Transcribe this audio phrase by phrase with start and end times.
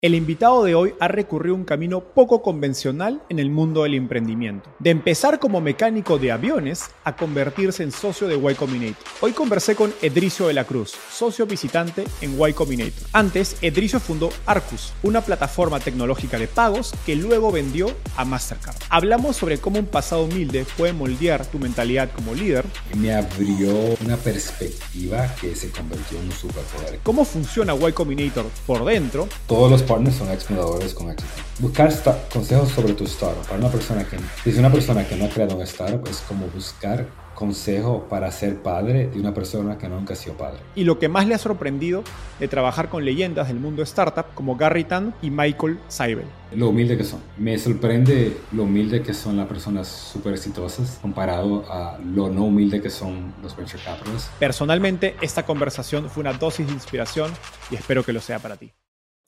[0.00, 4.70] El invitado de hoy ha recurrido un camino poco convencional en el mundo del emprendimiento.
[4.78, 9.02] De empezar como mecánico de aviones a convertirse en socio de Y Combinator.
[9.20, 13.08] Hoy conversé con Edricio de la Cruz, socio visitante en Y Combinator.
[13.12, 18.76] Antes, Edricio fundó Arcus, una plataforma tecnológica de pagos que luego vendió a Mastercard.
[18.90, 22.64] Hablamos sobre cómo un pasado humilde puede moldear tu mentalidad como líder.
[22.96, 23.74] Me abrió
[24.04, 27.00] una perspectiva que se convirtió en un superpoder.
[27.02, 29.26] Cómo funciona Y Combinator por dentro.
[29.48, 31.30] Todos los partners son exploradores con éxito.
[31.58, 31.92] Buscar
[32.32, 33.44] consejos sobre tu startup.
[33.46, 34.18] Para una persona que,
[34.50, 37.08] si una persona que no ha creado un startup, es como buscar
[37.38, 40.58] consejo para ser padre de una persona que nunca ha sido padre.
[40.74, 42.02] Y lo que más le ha sorprendido
[42.40, 46.26] de trabajar con leyendas del mundo startup como Gary Tan y Michael Seibel.
[46.52, 47.20] Lo humilde que son.
[47.36, 52.82] Me sorprende lo humilde que son las personas súper exitosas comparado a lo no humilde
[52.82, 54.30] que son los venture capitalists.
[54.40, 57.30] Personalmente, esta conversación fue una dosis de inspiración
[57.70, 58.72] y espero que lo sea para ti.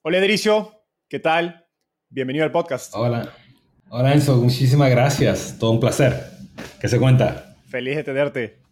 [0.03, 0.73] Hola Edricio,
[1.11, 1.67] ¿qué tal?
[2.09, 2.95] Bienvenido al podcast.
[2.95, 3.35] Hola.
[3.91, 5.59] Hola Enzo, muchísimas gracias.
[5.59, 6.15] Todo un placer.
[6.81, 7.55] ¿Qué se cuenta?
[7.69, 8.63] Feliz de tenerte.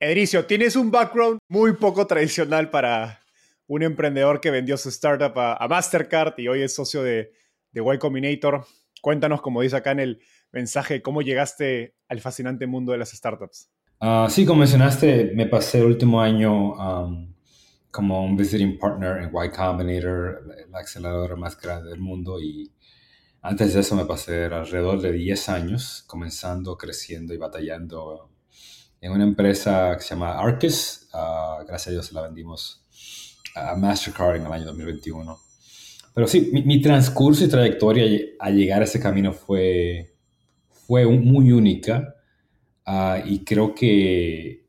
[0.00, 3.20] Edricio, tienes un background muy poco tradicional para
[3.68, 7.30] un emprendedor que vendió su startup a, Mastercard y hoy es socio de,
[7.70, 8.64] de Y Combinator.
[9.00, 13.70] Cuéntanos, como dice acá en el mensaje, cómo llegaste al fascinante mundo de las startups.
[14.00, 16.74] Ah, sí, como mencionaste, me pasé el último año
[17.96, 22.38] como un visiting partner en Y Combinator, la aceleradora más grande del mundo.
[22.38, 22.70] Y
[23.40, 28.28] antes de eso me pasé alrededor de 10 años comenzando, creciendo y batallando
[29.00, 31.08] en una empresa que se llama Arcus.
[31.14, 32.86] Ah, gracias a Dios la vendimos
[33.54, 35.38] a Mastercard en el año 2021.
[36.12, 38.04] Pero sí, mi, transcurso y trayectoria
[38.40, 40.16] a llegar a ese camino fue,
[40.68, 42.14] fue muy única
[42.84, 44.66] ah, y creo que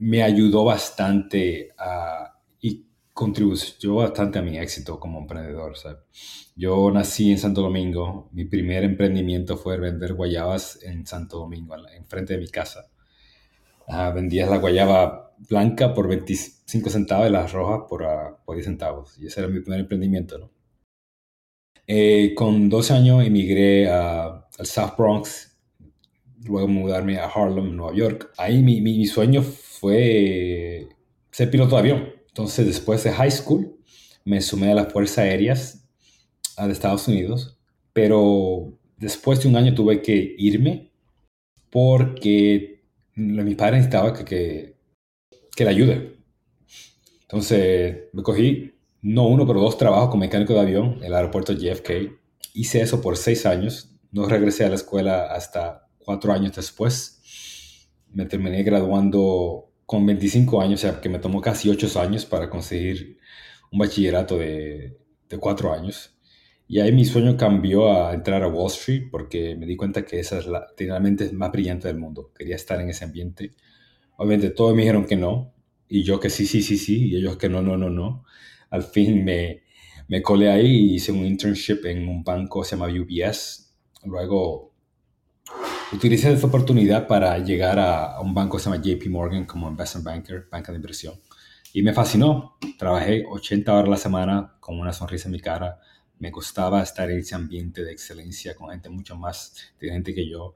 [0.00, 2.29] me ayudó bastante a
[3.12, 5.74] contribuyó bastante a mi éxito como emprendedor.
[6.56, 12.34] Yo nací en Santo Domingo, mi primer emprendimiento fue vender guayabas en Santo Domingo, enfrente
[12.34, 12.90] de mi casa.
[13.86, 18.66] Uh, vendías la guayaba blanca por 25 centavos y las rojas por, uh, por 10
[18.66, 19.18] centavos.
[19.18, 20.38] Y ese era mi primer emprendimiento.
[20.38, 20.50] ¿no?
[21.86, 25.58] Eh, con 12 años emigré al South Bronx,
[26.44, 28.32] luego mudarme a Harlem, Nueva York.
[28.38, 30.88] Ahí mi, mi, mi sueño fue
[31.32, 33.76] ser piloto de avión entonces, después de high school,
[34.24, 35.84] me sumé a las Fuerzas Aéreas
[36.56, 37.58] de Estados Unidos,
[37.92, 40.92] pero después de un año tuve que irme
[41.70, 44.76] porque mi padre necesitaba que, que,
[45.56, 46.18] que le ayude.
[47.22, 51.52] Entonces, me cogí no uno, pero dos trabajos como mecánico de avión en el aeropuerto
[51.52, 51.90] JFK.
[52.54, 53.96] Hice eso por seis años.
[54.12, 57.88] No regresé a la escuela hasta cuatro años después.
[58.12, 62.48] Me terminé graduando con 25 años, o sea, que me tomó casi 8 años para
[62.48, 63.18] conseguir
[63.72, 64.96] un bachillerato de,
[65.28, 66.16] de 4 años.
[66.68, 70.20] Y ahí mi sueño cambió a entrar a Wall Street porque me di cuenta que
[70.20, 72.30] esa es la realmente más brillante del mundo.
[72.38, 73.56] Quería estar en ese ambiente.
[74.16, 75.54] Obviamente todos me dijeron que no
[75.88, 78.24] y yo que sí, sí, sí, sí y ellos que no, no, no, no.
[78.70, 79.64] Al fin me,
[80.06, 83.74] me colé ahí y hice un internship en un banco se llama UBS.
[84.04, 84.69] Luego
[85.92, 90.04] utilicé esta oportunidad para llegar a, un banco que se llama JP Morgan como investment
[90.04, 91.14] banker, banca de inversión.
[91.72, 92.56] Y me fascinó.
[92.78, 95.78] Trabajé 80 horas a la semana con una sonrisa en mi cara.
[96.18, 100.54] Me gustaba estar en ese ambiente de excelencia con gente mucho más inteligente que yo.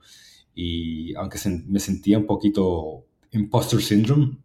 [0.54, 4.38] Y aunque me sentía un poquito imposter syndrome,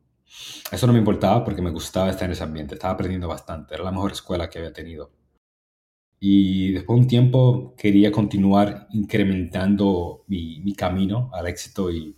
[0.71, 2.75] eso no me importaba porque me gustaba estar en ese ambiente.
[2.75, 3.73] Estaba aprendiendo bastante.
[3.73, 5.11] Era la mejor escuela que había tenido.
[6.19, 12.15] Y después de un tiempo quería continuar incrementando mi, mi camino al éxito y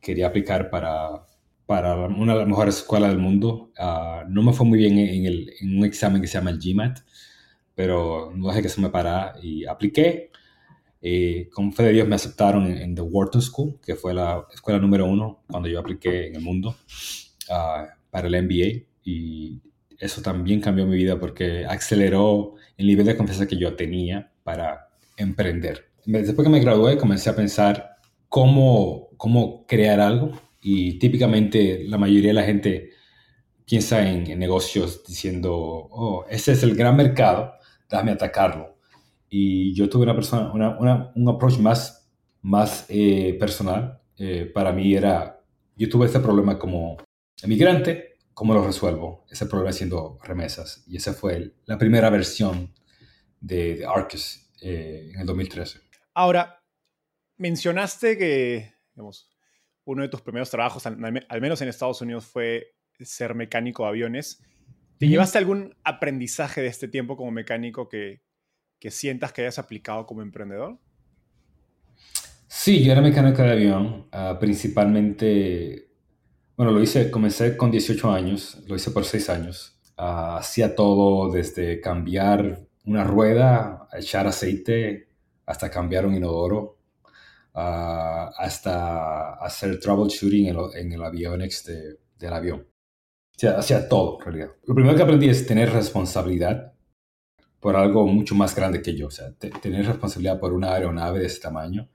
[0.00, 1.24] quería aplicar para,
[1.66, 3.72] para una de las mejores escuelas del mundo.
[3.78, 6.58] Ah, no me fue muy bien en, el, en, un examen que se llama el
[6.58, 6.98] GMAT,
[7.74, 10.30] pero no dejé que se me parara y apliqué.
[11.00, 14.78] Eh, con fe de Dios me aceptaron en, The Wharton School, que fue la escuela
[14.78, 16.76] número uno cuando yo apliqué en el mundo
[17.48, 18.86] uh, para el MBA.
[19.04, 19.60] Y
[20.02, 24.88] eso también cambió mi vida porque aceleró el nivel de confianza que yo tenía para
[25.16, 25.90] emprender.
[26.04, 27.96] Después que me gradué, comencé a pensar
[28.28, 30.32] cómo, cómo crear algo.
[30.60, 32.90] Y típicamente la mayoría de la gente
[33.64, 37.52] piensa en, en negocios diciendo, oh, ese es el gran mercado,
[37.88, 38.72] déjame atacarlo
[39.34, 42.06] y yo tuve una persona, una, un approach más,
[42.42, 43.98] más eh, personal.
[44.18, 45.40] Eh, para mí era,
[45.74, 46.98] yo tuve este problema como
[47.42, 49.26] emigrante, ¿cómo lo resuelvo?
[49.30, 50.84] Ese problema haciendo remesas.
[50.86, 52.72] Y esa fue la primera versión
[53.40, 55.80] de, de Arcus eh, en el 2013.
[56.14, 56.62] Ahora,
[57.36, 59.30] mencionaste que, digamos,
[59.84, 63.88] uno de tus primeros trabajos, al, al menos en Estados Unidos, fue ser mecánico de
[63.88, 64.42] aviones.
[64.98, 68.22] ¿Te llevaste algún aprendizaje de este tiempo como mecánico que,
[68.78, 70.78] que sientas que hayas aplicado como emprendedor?
[72.46, 75.91] Sí, yo era mecánico de avión, uh, principalmente,
[76.56, 79.78] bueno, lo hice, comencé con 18 años, lo hice por 6 años.
[79.96, 85.08] Hacía todo desde cambiar una rueda, echar aceite,
[85.46, 86.78] hasta cambiar un inodoro,
[87.54, 92.60] uh, hasta hacer troubleshooting en, el avión de, del avión.
[92.60, 94.50] O sea, hacía todo, en realidad.
[94.64, 96.72] Lo primero que aprendí es tener responsabilidad
[97.60, 99.06] por algo mucho más grande que yo.
[99.06, 101.88] O sea, tener responsabilidad por una aeronave de ese tamaño.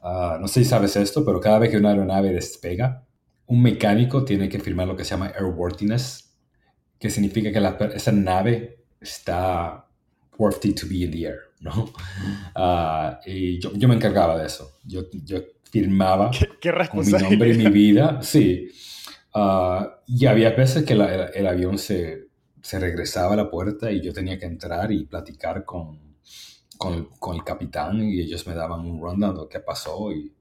[0.00, 3.07] Ah, no sé si sabes esto, pero cada vez que una aeronave despega,
[3.48, 6.34] un mecánico tiene que firmar lo que se llama airworthiness,
[6.98, 9.86] que significa que esa nave está
[10.36, 11.92] worthy to be in the air, ¿no?
[12.54, 14.78] Uh, y yo, yo, me encargaba de eso.
[14.84, 15.40] Yo, yo
[15.70, 16.30] firmaba
[16.60, 18.68] ¿Qué, con mi nombre y mi vida, sí.
[19.34, 22.28] Uh, y había veces que la, el, el avión se,
[22.60, 26.16] se regresaba a la puerta y yo tenía que entrar y platicar con,
[26.76, 30.12] con, con el capitán y ellos me daban un rundown de lo que pasó.
[30.12, 30.34] Y,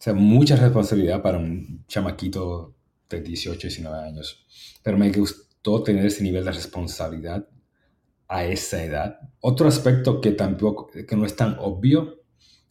[0.00, 2.74] o sea, mucha responsabilidad para un chamaquito
[3.10, 4.46] de 18, 19 años.
[4.82, 7.46] Pero me gustó tener ese nivel de responsabilidad
[8.26, 9.18] a esa edad.
[9.40, 12.22] Otro aspecto que tampoco, que no es tan obvio,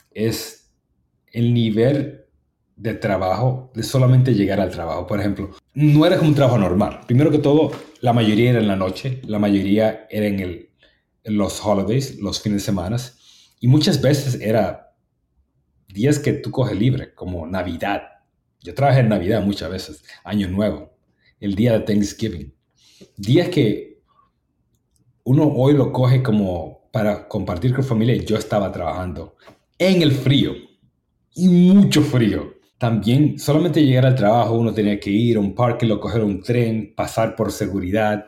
[0.09, 0.71] es
[1.31, 2.25] el nivel
[2.75, 5.05] de trabajo, de solamente llegar al trabajo.
[5.05, 7.01] Por ejemplo, no era un trabajo normal.
[7.05, 7.71] Primero que todo,
[8.01, 10.69] la mayoría era en la noche, la mayoría era en, el,
[11.25, 12.97] los holidays, los fines de semana,
[13.59, 14.88] y muchas veces era
[15.93, 18.03] días que tú coges libre, como Navidad.
[18.61, 20.93] Yo trabajé en Navidad muchas veces, Año Nuevo,
[21.39, 22.53] el día de Thanksgiving.
[23.17, 24.01] Días que
[25.23, 28.15] uno hoy lo coge como para compartir con familia.
[28.15, 29.35] Yo estaba trabajando
[29.77, 30.53] en el frío
[31.35, 35.85] y mucho frío también solamente llegar al trabajo uno tenía que ir a un parque,
[35.85, 38.27] lo coger un tren, pasar por seguridad.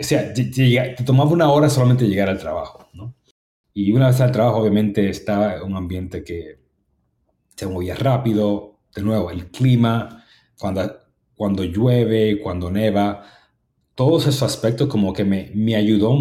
[0.00, 3.14] O sea, te, tomaba una hora solamente llegar al trabajo, ¿no?
[3.74, 6.59] Y una vez al trabajo, obviamente, estaba en un ambiente que
[7.60, 8.80] se movía rápido.
[8.94, 10.24] De nuevo, el clima,
[10.58, 10.98] cuando,
[11.34, 13.24] cuando llueve, cuando neva,
[13.94, 16.16] todos esos aspectos como que me, me ayudó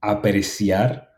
[0.00, 1.10] a apreciar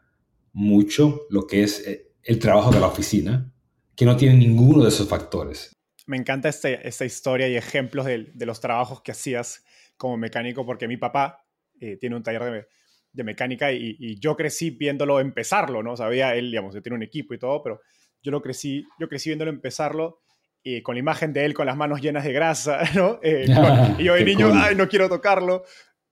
[0.52, 3.52] mucho lo que es eh, el trabajo de la oficina
[3.94, 5.72] que no tiene ninguno de esos factores.
[6.06, 9.64] Me encanta este, esta historia y ejemplos de, los trabajos que hacías
[9.96, 11.46] como mecánico, porque mi papá
[11.80, 12.66] eh, tiene un taller de,
[13.12, 15.96] de mecánica y, yo crecí viéndolo empezarlo, ¿no?
[15.96, 17.80] Sabía, él, digamos, tiene un equipo y todo, pero
[18.26, 20.20] yo lo crecí, yo crecí viéndolo empezarlo
[20.64, 23.20] y con la imagen de él con las manos llenas de grasa, ¿no?
[23.22, 23.46] Eh,
[23.98, 24.58] y yo de niño, cool.
[24.60, 25.64] ay, no quiero tocarlo.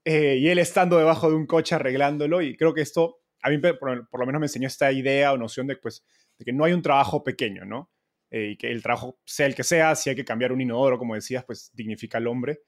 [0.05, 3.59] Eh, y él estando debajo de un coche arreglándolo y creo que esto a mí
[3.59, 6.07] por, por, lo menos me enseñó esta idea o noción de, pues,
[6.39, 7.91] de que no hay un trabajo pequeño, ¿no?
[8.31, 10.99] Eh, y que el trabajo sea el que sea, si hay que cambiar un inodoro,
[10.99, 12.61] como decías, pues dignifica al hombre.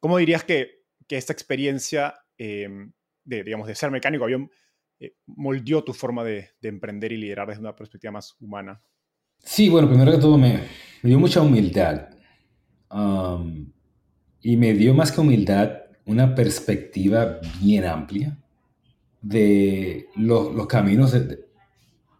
[0.00, 2.68] ¿Cómo dirías que, que esta experiencia eh,
[3.24, 4.50] de, digamos, de ser mecánico avión
[5.00, 8.82] eh, moldeó tu forma de, de, emprender y liderar desde una perspectiva más humana?
[9.38, 10.60] Sí, bueno, primero que todo me,
[11.02, 12.10] me dio mucha humildad.
[12.90, 13.72] Um,
[14.42, 18.38] y me dio más que humildad una perspectiva bien amplia
[19.22, 21.46] de lo, los caminos de,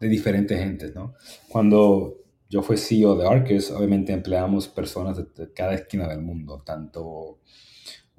[0.00, 1.14] de, diferentes gentes, ¿no?
[1.48, 2.18] Cuando
[2.48, 7.40] yo fui CEO de Arcus, obviamente empleamos personas de, de, cada esquina del mundo, tanto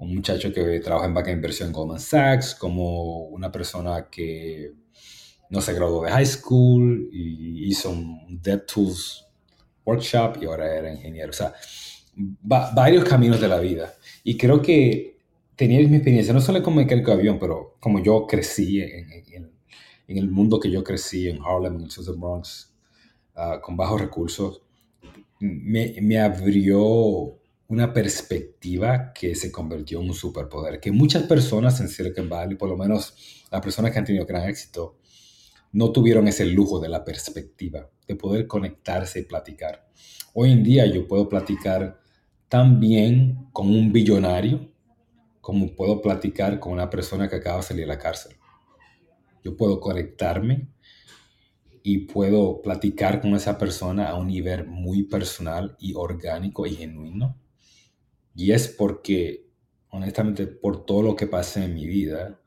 [0.02, 4.72] un muchacho que trabaja en banca de inversión en Goldman Sachs, como una persona que
[5.48, 9.26] no se graduó de high school y hizo un DevTools
[9.84, 11.30] workshop y ahora era ingeniero.
[11.30, 11.54] O sea,
[12.50, 13.94] va, varios caminos de la vida.
[14.24, 15.18] Y creo que
[15.54, 19.52] tenía mi experiencia, no solo como mecánico de avión, pero como yo crecí en,
[20.08, 22.74] el mundo que yo crecí en Harlem, en el sur Bronx,
[23.36, 24.62] uh, con bajos recursos,
[25.38, 27.38] me, me, abrió
[27.72, 32.68] una perspectiva que se convirtió en un superpoder, que muchas personas en Silicon Valley, por
[32.68, 34.98] lo menos las personas que han tenido gran éxito,
[35.72, 39.88] no tuvieron ese lujo de la perspectiva, de poder conectarse y platicar.
[40.34, 41.98] Hoy en día yo puedo platicar
[42.50, 44.70] tan bien con un billonario
[45.40, 48.36] como puedo platicar con una persona que acaba de salir de la cárcel.
[49.42, 50.68] Yo puedo conectarme
[51.82, 57.41] y puedo platicar con esa persona a un nivel muy personal y orgánico y genuino.
[58.34, 59.50] Y es porque,
[59.88, 62.40] honestamente, por todo lo que pasé en mi vida,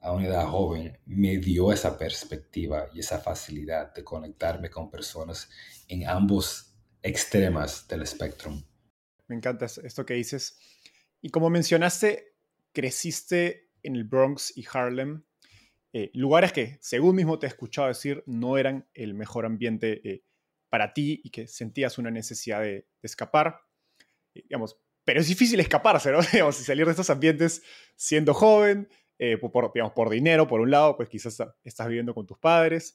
[0.00, 5.50] a una edad joven, me dio esa perspectiva y esa facilidad de conectarme con personas
[5.88, 8.52] en ambos extremas del espectro.
[9.26, 10.58] Me encanta esto que dices.
[11.20, 12.36] Y como mencionaste,
[12.72, 15.24] creciste en el Bronx y Harlem,
[15.92, 20.24] eh, lugares que, según mismo te he escuchado decir, no eran el mejor ambiente eh,
[20.68, 23.60] para ti y que sentías una necesidad de, escapar.
[24.34, 26.18] Eh, digamos, pero es difícil escaparse, ¿no?
[26.32, 27.62] digamos, salir de estos ambientes
[27.96, 28.86] siendo joven,
[29.40, 32.94] por, digamos, por dinero, por un lado, pues quizás estás viviendo con tus padres.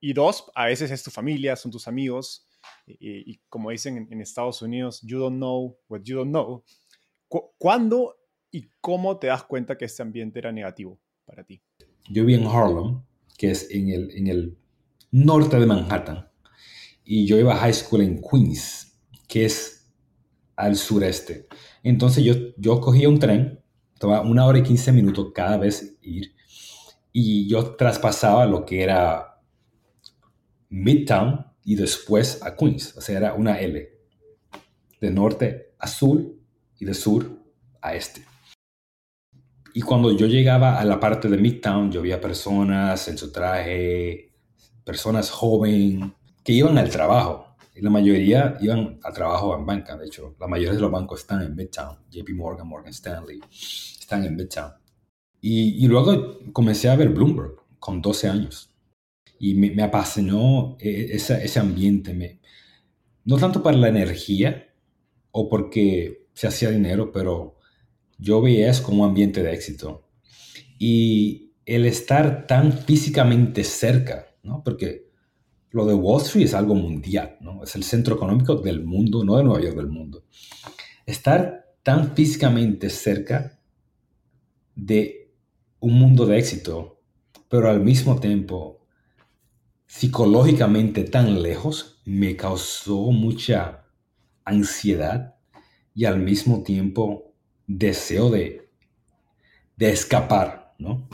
[0.00, 2.44] y dos, a veces es tu familia, son tus amigos.
[2.88, 6.64] Y, como dicen en, en, Estados Unidos, you don't know what you don't know.
[7.56, 8.16] ¿Cuándo
[8.50, 11.62] y cómo te das cuenta que este ambiente era negativo para ti?
[12.08, 13.00] Yo vi en Harlem,
[13.38, 14.58] que es en el, en el
[15.12, 16.28] norte de Manhattan,
[17.04, 19.79] y yo iba a high school en Queens, que es
[20.60, 21.48] al sureste.
[21.82, 23.60] Entonces yo, yo cogía un tren,
[23.98, 26.34] tomaba una hora y 15 minutos cada vez ir,
[27.12, 29.40] y yo traspasaba lo que era
[30.68, 33.88] Midtown y después a Queens, o sea, era una L,
[35.00, 36.22] de norte a sur
[36.78, 37.30] y de sur
[37.80, 38.24] a este.
[39.72, 44.32] Y cuando yo llegaba a la parte de Midtown, yo veía personas en su traje,
[44.84, 46.10] personas jóvenes
[46.42, 47.49] que iban al trabajo.
[47.80, 50.36] La mayoría iban al trabajo en banca, de hecho.
[50.38, 51.98] La mayoría de los bancos están en Midtown.
[52.10, 54.72] JP Morgan, Morgan Stanley, están en Midtown.
[55.40, 58.70] Y, y luego comencé a ver Bloomberg con 12 años.
[59.38, 62.12] Y me, me apasionó e, ese ambiente.
[62.14, 62.40] Me,
[63.24, 64.68] no tanto para la energía
[65.30, 67.58] o porque se hacía dinero, pero
[68.18, 70.08] yo veía eso como un ambiente de éxito.
[70.78, 74.62] Y el estar tan físicamente cerca, ¿no?
[74.64, 75.09] Porque
[75.70, 77.62] lo de Wall Street es algo mundial, ¿no?
[77.62, 80.24] Es el centro económico del mundo, no de Nueva York, del mundo.
[81.06, 83.58] Estar tan físicamente cerca
[84.74, 85.32] de
[85.78, 87.00] un mundo de éxito,
[87.48, 88.80] pero al mismo tiempo
[89.90, 93.86] psicológicamente tan lejos, me causó mucha
[94.44, 95.34] ansiedad
[95.96, 97.34] y al mismo tiempo
[97.66, 98.70] deseo de,
[99.76, 101.08] de escapar, ¿no?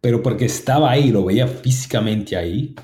[0.00, 2.76] Pero porque estaba ahí, lo veía físicamente ahí,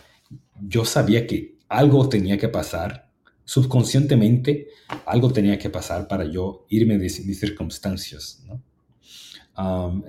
[0.67, 3.11] yo sabía que algo tenía que pasar,
[3.45, 4.69] subconscientemente
[5.07, 8.45] algo tenía que pasar para yo irme de mis circunstancias,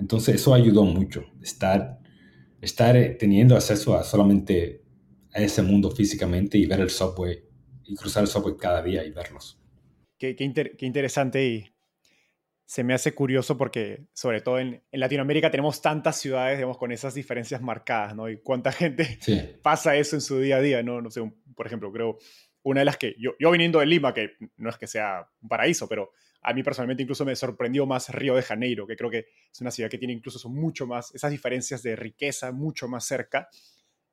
[0.00, 1.98] entonces eso ayudó mucho, estar,
[2.60, 4.82] estar eh, teniendo acceso a solamente
[5.32, 7.42] a ese mundo físicamente y ver el subway
[7.84, 9.60] y cruzar el subway cada día y verlos.
[10.18, 11.73] Qué, qué interesante y
[12.66, 17.14] se me hace curioso porque, sobre todo en, Latinoamérica, tenemos tantas ciudades, digamos, con esas
[17.14, 18.28] diferencias marcadas, ¿no?
[18.28, 19.18] Y cuánta gente
[19.62, 21.00] pasa eso en su día a día, ¿no?
[21.02, 21.20] No sé,
[21.54, 22.18] por ejemplo, creo,
[22.62, 25.48] una de las que, yo, yo viniendo de Lima, que no es que sea un
[25.48, 29.26] paraíso, pero a mí personalmente incluso me sorprendió más Río de Janeiro, que creo que
[29.52, 33.04] es una ciudad que tiene incluso son mucho más, esas diferencias de riqueza mucho más
[33.06, 33.48] cerca,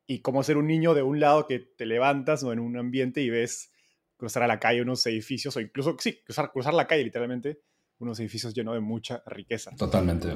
[0.06, 2.52] y como ser un niño de un lado que te levantas ¿no?
[2.52, 3.72] en un ambiente y ves
[4.18, 7.62] cruzar a la calle unos edificios, o incluso, sí, cruzar, cruzar la calle literalmente,
[8.02, 9.72] unos edificios llenos de mucha riqueza.
[9.78, 10.36] Totalmente.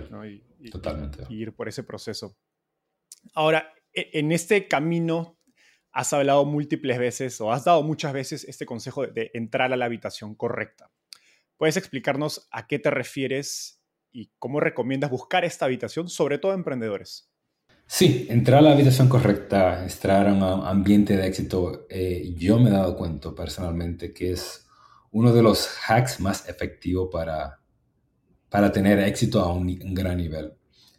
[0.72, 1.24] Totalmente.
[1.30, 2.38] Y ir por ese proceso.
[3.34, 5.40] Ahora, e, en este camino
[5.92, 9.86] has hablado múltiples veces o has dado muchas veces este consejo de, entrar a la
[9.86, 10.92] habitación correcta.
[11.58, 13.82] ¿Puedes explicarnos a qué te refieres
[14.12, 17.32] y cómo recomiendas buscar esta habitación, sobre todo a emprendedores?
[17.88, 22.70] Sí, entrar a la habitación correcta, entrar a un ambiente de éxito, eh, yo me
[22.70, 24.65] he dado cuenta personalmente que es
[25.16, 27.62] uno de los hacks más efectivos para,
[28.50, 30.54] para tener éxito a un, gran nivel.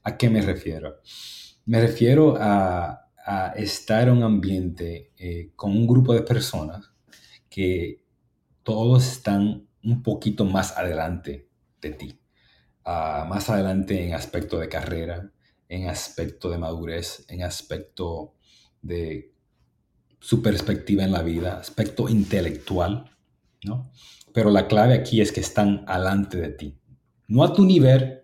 [0.05, 1.03] ¿A qué me refiero?
[1.67, 3.03] Me refiero a,
[3.57, 6.93] estar en un ambiente eh, con un grupo de personas
[7.51, 8.05] que
[8.63, 11.49] todos están un poquito más adelante
[11.83, 12.21] de ti,
[12.85, 15.31] ah, más adelante en aspecto de carrera,
[15.69, 18.33] en aspecto de madurez, en aspecto
[18.81, 19.35] de
[20.21, 23.16] su perspectiva en la vida, aspecto intelectual,
[23.67, 23.91] ¿no?
[24.33, 26.79] Pero la clave aquí es que están alante de ti.
[27.29, 28.21] no a tu nivel,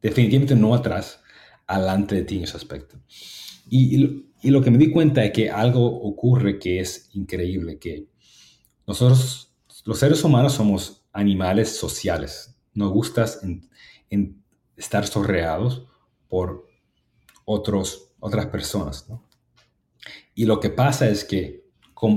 [0.00, 1.20] definitivamente no atrás,
[1.66, 2.98] adelante de ti en ese aspecto.
[3.68, 8.06] Y, lo que me di cuenta es que algo ocurre que es increíble, que
[8.86, 9.52] nosotros,
[9.84, 12.56] los seres humanos, somos animales sociales.
[12.72, 14.42] Nos gusta en,
[14.76, 15.86] estar sorreados
[16.28, 16.68] por
[17.44, 19.08] otros, otras personas.
[20.34, 21.66] Y lo que pasa es que,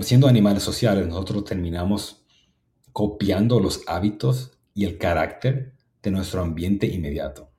[0.01, 2.18] siendo animales sociales, nosotros terminamos
[2.99, 5.71] copiando los hábitos y el carácter
[6.03, 7.49] de nuestro ambiente inmediato.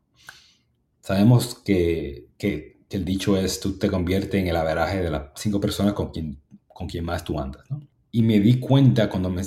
[1.00, 5.59] Sabemos que, que, el dicho es, tú te conviertes en el averaje de las cinco
[5.59, 7.62] personas con quien, con quien más tú andas.
[7.70, 7.80] ¿no?
[8.11, 9.40] Y me di cuenta cuando, me,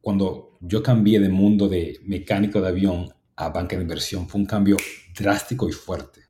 [0.00, 4.48] cuando yo cambié de mundo de mecánico de avión a banca de inversión, fue un
[4.48, 4.76] cambio
[5.16, 6.22] drástico y fuerte.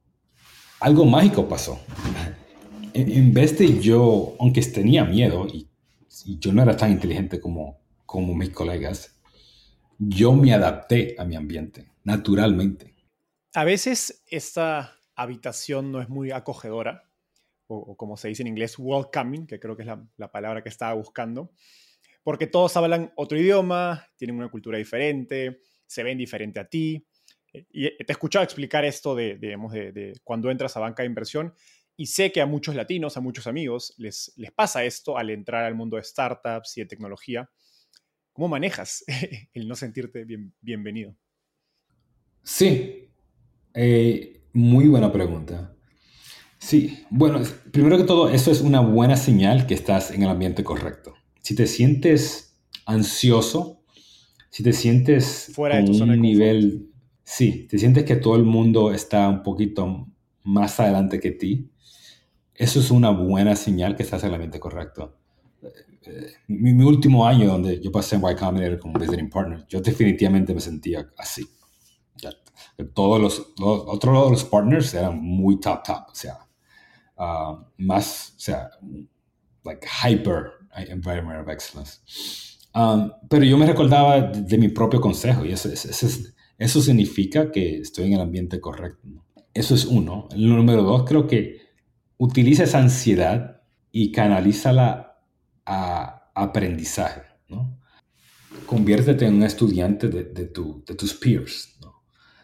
[0.81, 1.81] Algo mágico pasó.
[2.93, 5.69] En, vez de yo, aunque tenía miedo y
[6.39, 9.21] yo no era tan inteligente como, como mis colegas,
[9.99, 12.95] yo me adapté a mi ambiente naturalmente.
[13.53, 17.11] A veces esta habitación no es muy acogedora,
[17.67, 20.95] o, como se dice en inglés, welcoming, que creo que es la, palabra que estaba
[20.95, 21.51] buscando,
[22.23, 27.05] porque todos hablan otro idioma, tienen una cultura diferente, se ven diferente a ti.
[27.53, 31.55] Y te he escuchado explicar esto de, de, cuando entras a banca de inversión
[31.97, 35.65] y sé que a muchos latinos, a muchos amigos, les, les pasa esto al entrar
[35.65, 37.51] al mundo de startups y de tecnología.
[38.37, 39.03] ¿Cómo manejas
[39.55, 41.17] el no sentirte bien, bienvenido?
[42.43, 43.09] Sí,
[43.73, 45.75] eh, muy buena pregunta.
[46.59, 47.41] Sí, bueno,
[47.73, 51.15] primero que todo, eso es una buena señal que estás en el ambiente correcto.
[51.41, 53.83] Si te sientes ansioso,
[54.51, 56.91] si te sientes Fuera de un nivel,
[57.25, 60.09] sí, te sientes que todo el mundo está un poquito
[60.45, 61.71] más adelante que ti,
[62.55, 65.17] eso es una buena señal que estás en el ambiente correcto.
[66.49, 70.61] Mi, último año donde yo pasé en Y Combinator como visiting partner, yo definitivamente me
[70.61, 71.47] sentía así.
[72.95, 76.39] Todos los, otros los partners eran muy top, top, o sea,
[77.19, 78.71] uh, más, o sea,
[79.65, 80.53] like hyper
[80.89, 82.01] environment of excellence.
[82.75, 85.89] Um, pero yo me recordaba de, mi propio consejo y eso, eso,
[86.59, 89.09] eso, significa que estoy en el ambiente correcto.
[89.55, 90.29] Eso es uno.
[90.33, 91.61] El número dos, creo que
[92.19, 95.16] utiliza esa ansiedad y canalízala
[95.67, 97.23] a aprendizaje.
[97.49, 97.79] ¿no?
[98.67, 101.79] Conviértete en un estudiante de, de, tu, de tus peers.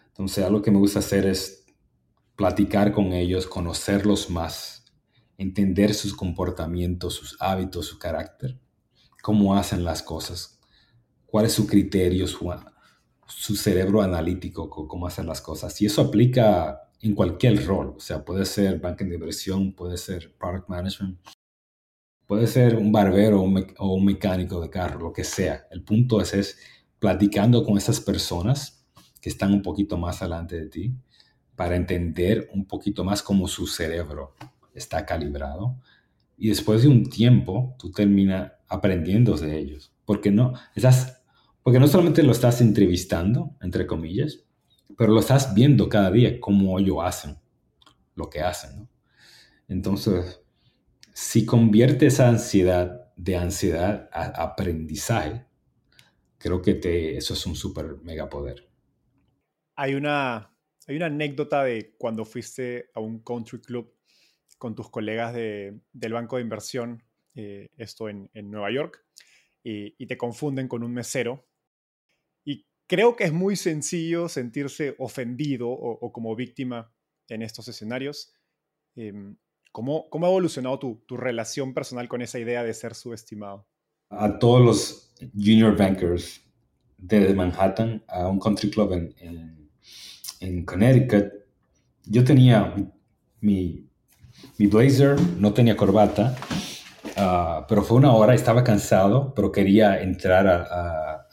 [0.08, 1.64] Entonces, algo que me gusta hacer es
[2.36, 4.84] platicar con ellos, conocerlos más,
[5.38, 8.58] entender sus comportamientos, sus hábitos, su carácter,
[9.22, 10.60] cómo hacen las cosas,
[11.26, 15.80] cuál es su criterio, su, cerebro analítico, cómo hacen las cosas.
[15.80, 20.34] Y eso aplica en cualquier rol, o sea, puede ser banca de inversión, puede ser
[20.36, 21.18] product management,
[22.32, 25.66] puede ser un barbero o un, mecánico de carro, lo que sea.
[25.70, 26.58] El punto es, es
[26.98, 28.86] platicando con esas personas
[29.20, 30.94] que están un poquito más adelante de ti
[31.54, 34.34] para entender un poquito más cómo su cerebro
[34.72, 35.76] está calibrado.
[36.38, 39.92] Y después de un tiempo, tú terminas aprendiendo de ellos.
[40.06, 41.22] Porque no, estás,
[41.62, 44.38] porque no solamente lo estás entrevistando, entre comillas,
[44.96, 47.36] pero lo estás viendo cada día cómo ellos hacen
[48.14, 48.88] lo que hacen.
[49.68, 50.41] Entonces,
[51.12, 55.46] si convierte esa ansiedad de ansiedad a aprendizaje,
[56.38, 58.72] creo que te, eso es un súper mega poder
[59.76, 60.54] hay una,
[60.86, 63.94] hay una anécdota de cuando fuiste a un country club
[64.58, 67.02] con tus colegas de, del banco de inversión,
[67.34, 69.04] eh, esto en, en, Nueva York,
[69.64, 71.48] y, y, te confunden con un mesero.
[72.44, 76.92] Y creo que es muy sencillo sentirse ofendido o, como víctima
[77.28, 78.34] en estos escenarios.
[78.94, 79.36] Em,
[79.72, 83.66] ¿cómo, ¿cómo, ha evolucionado tu, tu relación personal con esa idea de ser subestimado?
[84.10, 86.40] A todos los junior bankers
[86.98, 89.62] de Manhattan, a un country club en
[90.42, 91.32] en Connecticut,
[92.04, 92.74] yo tenía
[93.40, 93.86] mi,
[94.58, 96.36] mi blazer, no tenía corbata,
[97.16, 100.46] ah, pero fue una hora, estaba cansado, pero quería entrar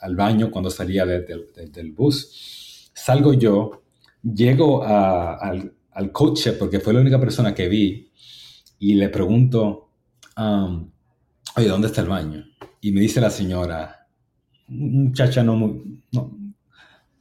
[0.00, 2.90] al baño cuando salía del bus.
[2.94, 3.82] Salgo yo,
[4.22, 8.10] llego al, al, coche, porque fue la única persona que vi,
[8.78, 9.90] y le pregunto,
[10.36, 10.90] um,
[11.56, 12.44] oye, ¿dónde está el baño?
[12.80, 14.08] Y me dice la señora,
[14.68, 16.02] muchacha no muy...
[16.12, 16.36] No,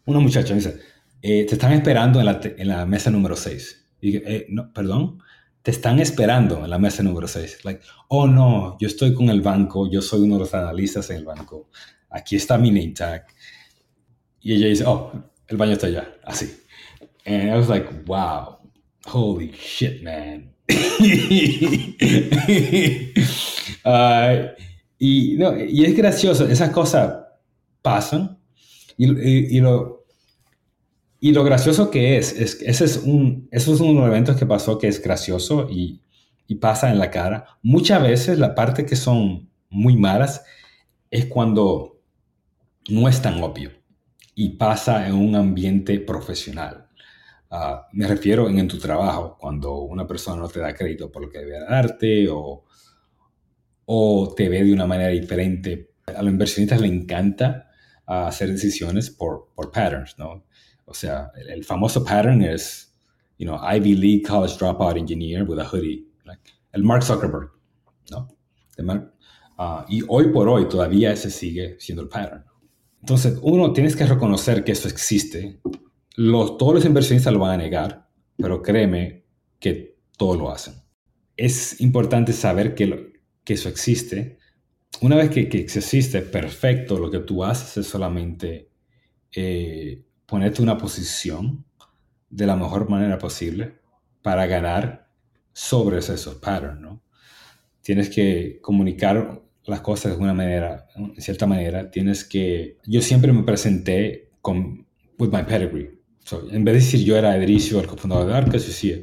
[0.05, 0.79] una muchacha me dice,
[1.21, 3.87] eh, te están esperando en la, en la mesa número 6.
[4.01, 5.19] Y, eh, no, perdón,
[5.61, 7.65] te están esperando en la mesa número 6.
[7.65, 11.17] Like, oh no, yo estoy con el banco, yo soy uno de los analistas en
[11.17, 11.69] el banco,
[12.09, 13.25] aquí está mi name tag.
[14.41, 15.11] Y ella dice, oh,
[15.47, 16.49] el baño está allá, así.
[17.25, 18.58] And I was like, wow,
[19.13, 20.53] holy shit, man.
[24.99, 27.15] y, no, y es gracioso, esas cosas
[27.81, 28.37] pasan
[28.97, 30.05] y, y, y lo,
[31.21, 34.37] Y lo gracioso que es, es ese es un, eso es uno de los eventos
[34.37, 36.01] que pasó que es gracioso y,
[36.47, 37.45] y pasa en la cara.
[37.61, 40.43] Muchas veces la parte que son muy malas
[41.11, 42.01] es cuando
[42.89, 43.71] no es tan obvio
[44.33, 46.88] y pasa en un ambiente profesional.
[47.51, 51.29] Ah, me refiero en, tu trabajo, cuando una persona no te da crédito por lo
[51.29, 52.65] que debe darte o,
[53.85, 55.93] o te ve de una manera diferente.
[56.05, 57.69] A los inversionistas les encanta
[58.05, 60.45] ah, hacer decisiones por, por patterns, ¿no?
[60.85, 62.95] O sea, el, famoso pattern es,
[63.37, 66.07] you know, Ivy League college dropout engineer with a hoodie.
[66.71, 67.51] el Mark Zuckerberg,
[68.11, 68.27] ¿no?
[69.57, 72.45] Ah, y hoy por hoy todavía ese sigue siendo el pattern.
[73.01, 75.59] Entonces, uno, tienes que reconocer que eso existe
[76.19, 79.23] los, todos los inversionistas lo van a negar, pero créeme
[79.57, 80.73] que todos lo hacen.
[81.37, 83.13] Es importante saber que,
[83.45, 84.37] eso existe.
[84.99, 88.69] Una vez que, que, existe, perfecto, lo que tú haces es solamente
[89.33, 91.63] eh, ponerte una posición
[92.29, 93.79] de la mejor manera posible
[94.21, 95.09] para ganar
[95.53, 97.01] sobre esos patterns, ¿no?
[97.81, 101.89] Tienes que comunicar las cosas de una manera, en cierta manera.
[101.89, 102.77] Tienes que...
[102.85, 104.85] Yo siempre me presenté con
[105.17, 105.98] with my pedigree
[106.51, 108.97] en vez de decir yo era Edricio, el cofundador de Arcos, yo decía,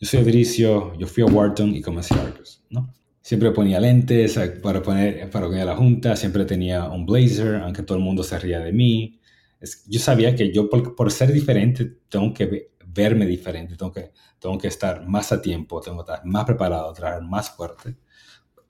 [0.00, 2.92] yo soy Edricio, yo fui a Wharton y comencé Arcos, ¿no?
[3.20, 7.82] Siempre ponía lentes para poner para poner a la junta, siempre tenía un blazer, aunque
[7.82, 9.20] todo el mundo se ría de mí.
[9.60, 14.12] Es, yo sabía que yo por, por, ser diferente tengo que verme diferente, tengo que,
[14.38, 17.96] tengo que estar más a tiempo, tengo que estar más preparado, trabajar más fuerte.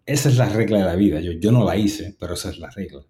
[0.04, 1.20] Esa es la regla de la vida.
[1.20, 3.06] Yo, yo no la hice, pero esa es la regla.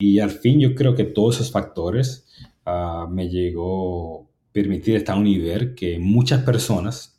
[0.00, 2.28] Y al fin yo creo que todos esos factores
[2.70, 7.18] Ah, me llegó permitir estar a un nivel que muchas personas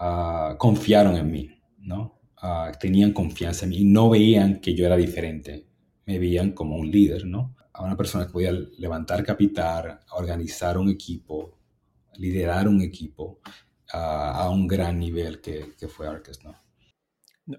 [0.00, 2.20] uh, confiaron en mí, ¿no?
[2.42, 5.64] Uh, tenían confianza en mí y no veían que yo era diferente,
[6.06, 7.54] me veían como un líder, ¿no?
[7.72, 11.56] A una persona que podía levantar capital, organizar un equipo,
[12.16, 13.38] liderar un equipo
[13.92, 16.56] a un gran nivel que, fue Arques, ¿no?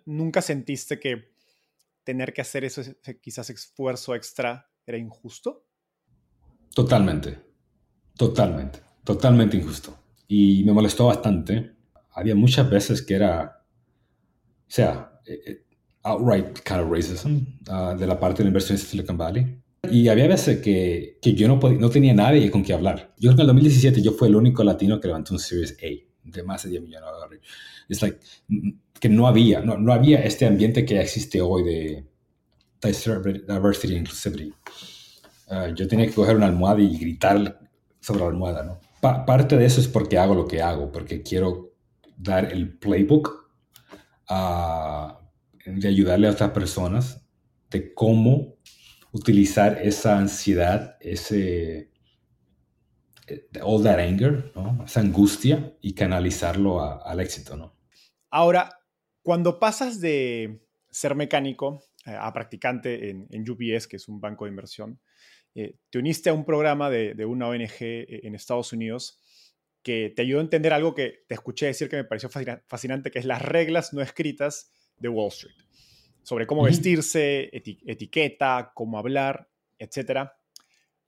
[0.06, 1.32] ¿Nunca sentiste que
[2.04, 2.82] tener que hacer eso,
[3.22, 5.71] quizás esfuerzo extra, era injusto?
[6.74, 7.40] Totalmente,
[8.16, 9.98] totalmente, totalmente injusto.
[10.28, 11.76] Y me molestó bastante.
[12.12, 15.66] Había muchas veces que era, o sea, eh, eh,
[16.04, 19.58] outright kind of racism uh, de la parte de la inversión de Silicon Valley.
[19.90, 23.14] Y había veces que, que yo no, podía, no tenía nadie con quien hablar.
[23.18, 25.78] Yo creo que en el 2017 yo fui el único latino que levantó un Series
[25.82, 27.40] A de más de 10 millones de dólares.
[27.90, 28.20] Es like,
[29.00, 32.06] que no había, no, no había este ambiente que existe hoy de
[32.82, 34.54] diversity inclusivity.
[35.76, 37.60] Yo tenía que coger una almohada y gritar
[38.00, 38.80] sobre la almohada, ¿no?
[39.02, 41.74] parte de eso es porque hago lo que hago, porque quiero
[42.18, 43.50] dar el playbook
[44.30, 45.20] ah,
[45.66, 47.26] de ayudarle a otras personas
[47.70, 48.58] de cómo
[49.12, 51.92] utilizar esa ansiedad, ese
[53.28, 54.84] eh, all that anger, ¿no?
[54.86, 57.76] esa angustia y canalizarlo al éxito, ¿no?
[58.30, 58.70] Ahora,
[59.24, 64.46] cuando pasas de ser mecánico eh, a practicante en, en, UBS, que es un banco
[64.46, 65.00] de inversión,
[65.54, 69.20] eh, te uniste a un programa de, una ONG eh, en Estados Unidos
[69.84, 73.20] que te ayudó a entender algo que te escuché decir que me pareció fascinante, que
[73.20, 75.56] es las reglas no escritas de Wall Street,
[76.22, 80.30] sobre cómo vestirse, etiqueta, cómo hablar, etc.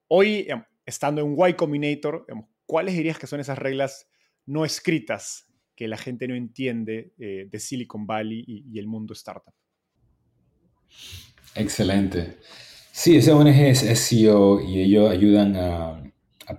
[0.08, 0.48] Hoy,
[0.88, 2.26] estando en Y Combinator,
[2.66, 4.10] ¿cuáles dirías que son esas reglas
[4.48, 9.14] no escritas que la gente no entiende eh, de Silicon Valley y, y el mundo
[9.14, 9.54] startup?
[11.56, 12.40] Excelente.
[12.96, 16.00] Sí, ese ONG es SEO y ellos ayudan a,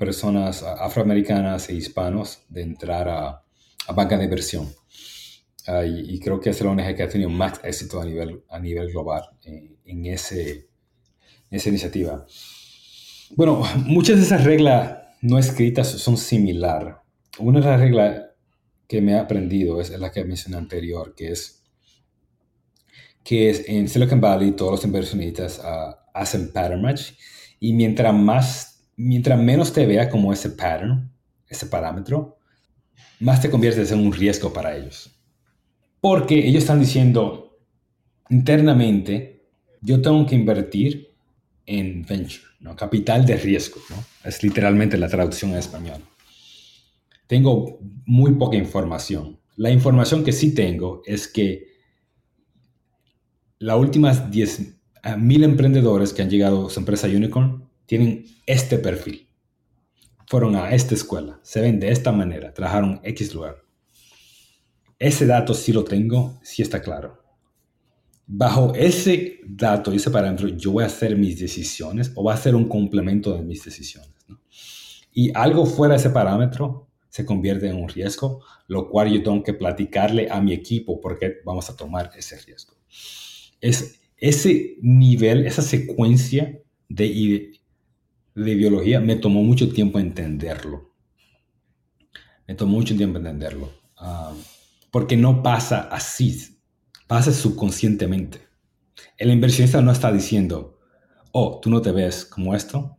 [0.01, 3.45] personas afroamericanas e hispanos de entrar a,
[3.87, 4.69] a banca de inversión.
[5.69, 8.59] Ah, y, creo que es la ONG que ha tenido más éxito a nivel, a
[8.59, 10.67] nivel global en, ese,
[11.51, 12.27] esa iniciativa.
[13.37, 17.01] Bueno, muchas de esas reglas no escritas son similar.
[17.39, 18.23] Una de las reglas
[18.89, 21.63] que me he aprendido es la que mencioné anterior, que es
[23.23, 27.13] que en Silicon Valley todos los inversionistas uh, hacen pattern match
[27.61, 31.11] y mientras más, mientras menos te vea como ese pattern,
[31.49, 32.39] ese parámetro,
[33.21, 35.11] más te conviertes en un riesgo para ellos.
[36.01, 37.59] Porque ellos están diciendo
[38.31, 39.47] internamente,
[39.81, 41.15] yo tengo que invertir
[41.67, 42.77] en venture, ¿no?
[42.77, 43.81] capital de riesgo.
[43.91, 43.97] ¿no?
[44.25, 46.01] Es literalmente la traducción en español.
[47.27, 49.41] Tengo muy poca información.
[49.57, 51.75] La información que sí tengo es que
[53.59, 54.75] las últimas 10
[55.19, 59.29] mil emprendedores que han llegado a su empresa Unicorn tienen este perfil.
[60.27, 63.63] Fueron a esta escuela, se ven de esta manera, trabajaron X lugar.
[64.99, 67.23] Ese dato sí lo tengo, sí está claro.
[68.27, 72.39] Bajo ese dato y ese parámetro, yo voy a hacer mis decisiones o va a
[72.39, 74.15] ser un complemento de mis decisiones.
[75.13, 79.43] Y algo fuera de ese parámetro se convierte en un riesgo, lo cual yo tengo
[79.43, 82.75] que platicarle a mi equipo porque vamos a tomar ese riesgo.
[83.61, 87.53] Es ese nivel, esa secuencia de,
[88.35, 90.93] de biología me tomó mucho tiempo entenderlo.
[92.47, 93.71] Me tomó mucho tiempo entenderlo.
[93.97, 94.33] Ah,
[94.91, 96.59] porque no pasa así,
[97.07, 98.41] pasa subconscientemente.
[99.17, 100.79] El inversionista no está diciendo,
[101.33, 102.97] oh, tú no te ves como esto,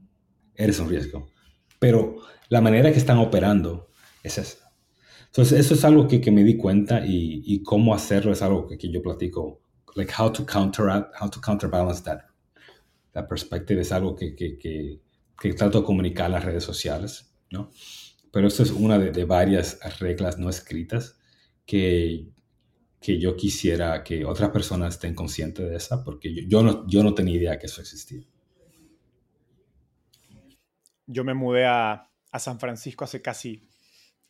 [0.55, 1.29] eres un riesgo.
[1.79, 2.17] Pero
[2.49, 3.89] la manera que están operando
[4.23, 4.71] es esa.
[5.27, 8.67] Entonces, eso es algo que, que me di cuenta y, y, cómo hacerlo es algo
[8.67, 9.61] que, que, yo platico.
[9.95, 12.25] Like how to counter, how to counterbalance that,
[13.13, 17.71] that perspective es algo que, que, que, trato de comunicar en las redes sociales, ¿no?
[18.31, 21.17] Pero esto es una de, de varias reglas no escritas
[21.65, 22.27] que,
[22.99, 27.03] que yo quisiera que otras personas estén conscientes de esa, porque yo, yo, no, yo
[27.03, 28.25] no tenía idea que eso existía.
[31.07, 33.69] Yo me mudé a, a San Francisco hace casi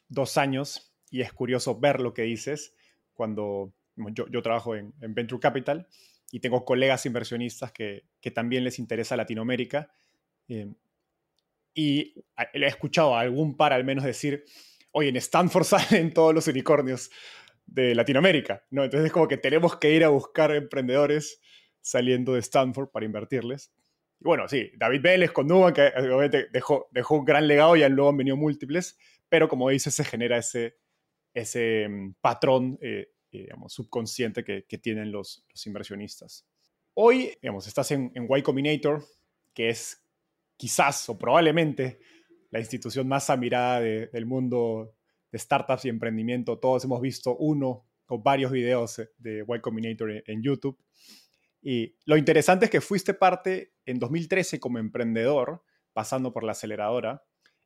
[0.09, 2.75] dos años y es curioso ver lo que dices
[3.13, 5.87] cuando yo, yo trabajo en, en, Venture Capital
[6.31, 9.91] y tengo colegas inversionistas que, que también les interesa Latinoamérica.
[10.47, 10.73] Eh,
[11.73, 14.45] y he escuchado a algún par al menos decir,
[14.91, 17.11] oye, en Stanford salen todos los unicornios
[17.65, 18.83] de Latinoamérica, ¿no?
[18.83, 21.41] Entonces es como que tenemos que ir a buscar emprendedores
[21.81, 23.73] saliendo de Stanford para invertirles.
[24.19, 27.87] Y bueno, sí, David Vélez con Nuban, que obviamente dejó, dejó un gran legado y
[27.89, 30.77] luego han venido múltiples, pero como dices, se genera ese,
[31.33, 36.45] ese mm, patrón eh, eh, digamos, subconsciente que, tienen los, inversionistas.
[36.93, 39.03] Hoy, digamos, estás en, en Y Combinator,
[39.53, 40.01] que es
[40.57, 41.99] quizás o probablemente
[42.51, 44.95] la institución más admirada del mundo
[45.31, 46.57] de startups y emprendimiento.
[46.57, 50.77] Todos hemos visto uno o varios videos de Y Combinator en, YouTube.
[51.61, 57.23] Y lo interesante es que fuiste parte en 2013 como emprendedor, pasando por la aceleradora,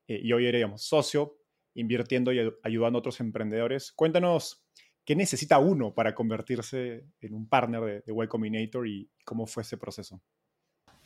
[0.08, 1.38] eh, y hoy eres socio,
[1.76, 3.92] invirtiendo y ayudando a otros emprendedores.
[3.92, 4.66] Cuéntanos
[5.06, 9.64] qué necesita uno para convertirse en un partner de, de Y Combinator y cómo fue
[9.64, 10.22] ese proceso.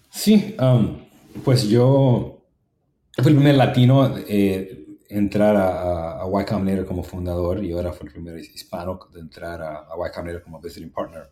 [0.10, 1.06] Sí, um,
[1.43, 2.45] pues yo
[3.17, 8.08] fui el primer latino eh, entrar a, a, Y Combinator como fundador y ahora fue
[8.08, 11.29] el primer hispano de entrar a, a Y Combinator como visiting partner.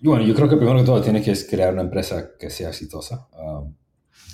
[0.00, 2.68] Y bueno, yo creo que primero que todo tiene que crear una empresa que sea
[2.68, 3.28] exitosa.
[3.32, 3.74] Um,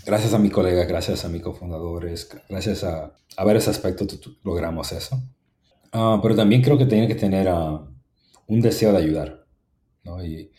[0.05, 5.21] gracias a mi colega, gracias a mis cofundadores, gracias a, a varios aspectos logramos eso.
[5.93, 7.87] Uh, pero también creo que tiene que tener uh,
[8.47, 9.47] un deseo de ayudar.
[10.05, 10.25] ¿no?
[10.25, 10.51] Y,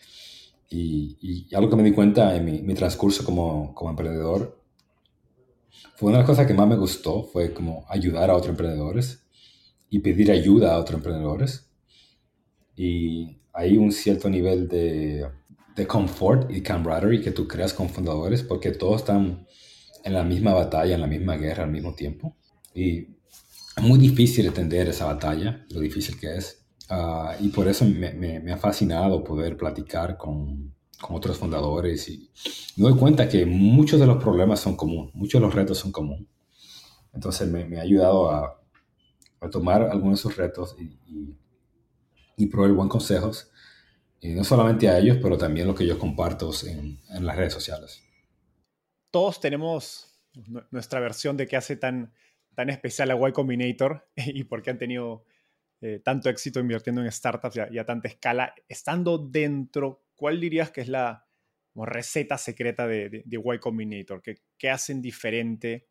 [0.70, 4.64] y, y, algo que me di cuenta en mi, mi transcurso como, como emprendedor
[5.96, 9.24] fue una de las cosas que más me gustó, fue como ayudar a otros emprendedores
[9.90, 11.70] y pedir ayuda a otros emprendedores.
[12.76, 15.28] Y hay un cierto nivel de,
[15.76, 19.46] de confort y camaraderie que tú creas con fundadores porque todos están
[20.02, 22.36] en la misma batalla, en la misma guerra al mismo tiempo.
[22.74, 23.13] Y
[23.82, 26.66] muy difícil entender esa batalla, lo difícil que es.
[26.90, 32.08] Uh, y por eso me, me, me, ha fascinado poder platicar con, con otros fundadores
[32.10, 32.30] y
[32.76, 35.92] me doy cuenta que muchos de los problemas son comunes, muchos de los retos son
[35.92, 36.28] comunes.
[37.14, 38.60] Entonces me, me ha ayudado a,
[39.40, 41.38] a, tomar algunos de esos retos y, y,
[42.36, 43.50] y, proveer buenos consejos,
[44.20, 47.54] y no solamente a ellos, pero también lo que yo comparto en, en las redes
[47.54, 48.02] sociales.
[49.10, 50.18] Todos tenemos
[50.70, 52.12] nuestra versión de qué hace tan,
[52.54, 55.24] tan especial a Y Combinator y por qué han tenido
[55.80, 60.70] eh, tanto éxito invirtiendo en startups y a, y tanta escala, estando dentro ¿cuál dirías
[60.70, 61.26] que es la
[61.74, 64.22] receta secreta de, de, Y Combinator?
[64.22, 65.86] ¿Qué, hacen diferente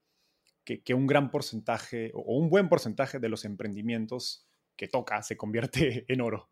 [0.63, 5.37] que, que, un gran porcentaje o un buen porcentaje de los emprendimientos que toca se
[5.37, 6.49] convierte en oro?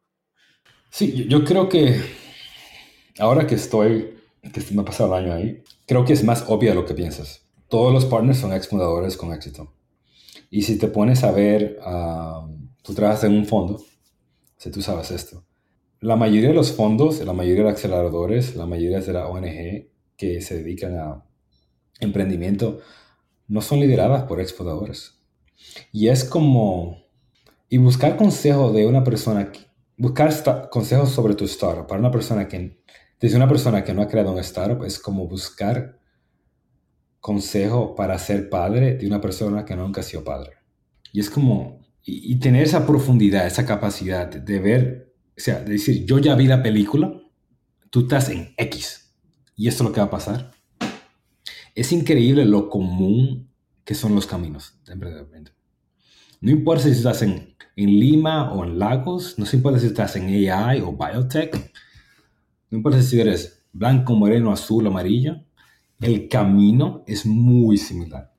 [0.89, 1.99] Sí, yo creo que
[3.17, 6.71] ahora que estoy, que me ha pasado el año ahí, creo que es más obvio
[6.71, 7.47] de lo que piensas.
[7.69, 9.73] Todos los partners son ex fundadores con éxito.
[10.51, 12.45] Y si te pones a ver, uh,
[12.83, 13.81] tú trabajas en un fondo,
[14.57, 15.45] si tú sabes esto,
[16.01, 19.87] la mayoría de los fondos, la mayoría de los aceleradores, la mayoría de la ONG
[20.17, 21.25] que se dedican a
[22.01, 22.79] emprendimiento
[23.47, 25.13] no son lideradas por exploradores.
[25.91, 27.01] Y es como...
[27.69, 29.49] Y buscar consejo de una persona,
[29.95, 32.81] buscar consejos sobre tu startup para una persona que,
[33.21, 36.00] desde una persona que no ha creado un startup, es como buscar
[37.21, 40.51] consejo para ser padre de una persona que nunca ha sido padre.
[41.13, 46.05] Y es como, y, tener esa profundidad, esa capacidad de ver o sea, de decir,
[46.05, 47.19] yo ya vi la película,
[47.89, 49.15] tú estás en X
[49.55, 50.51] y esto es lo que va a pasar.
[51.73, 53.49] Es increíble lo común
[53.83, 55.51] que son los caminos de emprendimiento.
[56.41, 60.27] No importa si estás en, en Lima o en Lagos, no importa si estás en
[60.27, 61.55] AI o biotech,
[62.69, 65.43] no importa si eres blanco, moreno, azul, amarillo,
[66.01, 68.33] el camino es muy similar.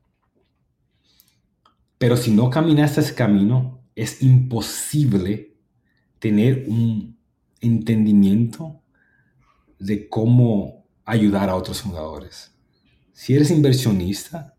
[1.98, 5.57] Pero si no caminaste ese camino, es imposible
[6.18, 7.16] tener un
[7.61, 8.83] entendimiento
[9.79, 12.53] de cómo ayudar a otros fundadores.
[13.12, 14.57] Si eres inversionista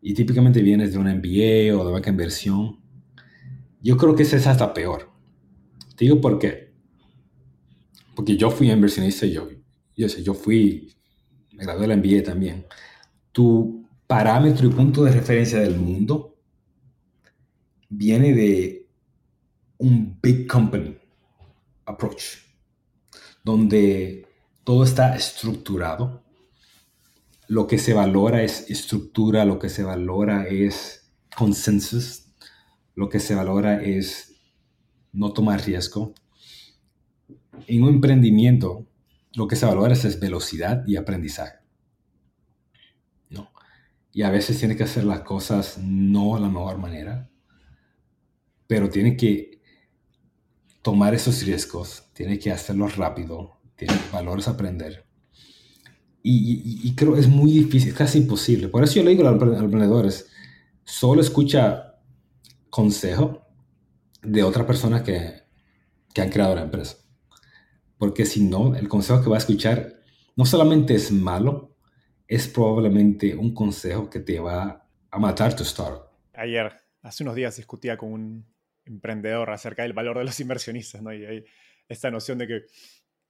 [0.00, 2.80] y típicamente vienes de una MBA o de banca inversión,
[3.80, 5.10] yo creo que ese es hasta peor.
[5.96, 6.72] Te digo por qué.
[8.14, 9.48] Porque yo fui inversionista y yo,
[9.96, 10.92] yo, sé, yo fui,
[11.54, 12.66] me gradué de la MBA también.
[13.32, 16.36] Tu parámetro y punto de referencia del mundo
[17.88, 18.86] viene de
[19.78, 20.96] un big company
[21.86, 22.38] approach,
[23.42, 24.26] donde
[24.64, 26.24] todo está estructurado.
[27.46, 32.26] Lo que se valora es estructura, lo que se valora es consensus,
[32.94, 34.34] lo que se valora es
[35.12, 36.14] no tomar riesgo.
[37.66, 38.86] En un emprendimiento,
[39.34, 41.58] lo que se valora es, velocidad y aprendizaje.
[43.30, 43.50] ¿no?
[44.12, 47.28] Y a veces tiene que hacer las cosas no de la mejor manera,
[48.66, 49.60] pero tiene que
[50.82, 55.04] tomar esos riesgos, tiene que hacerlo rápido, tiene valores aprender.
[56.22, 58.68] Y, y, creo que es muy difícil, casi imposible.
[58.68, 60.30] Por eso yo le digo a los emprendedores,
[60.82, 61.96] solo escucha
[62.70, 63.46] consejo
[64.22, 65.42] de otra persona que,
[66.14, 67.03] que han creado la empresa.
[67.98, 70.00] Porque si no, el consejo que va a escuchar
[70.36, 71.76] no solamente es malo,
[72.26, 76.08] es probablemente un consejo que te va a matar tu startup.
[76.32, 78.46] Ayer, hace unos días, discutía con un
[78.84, 81.12] emprendedor acerca del valor de los inversionistas, ¿no?
[81.12, 81.44] Y hay
[81.88, 82.62] esta noción de que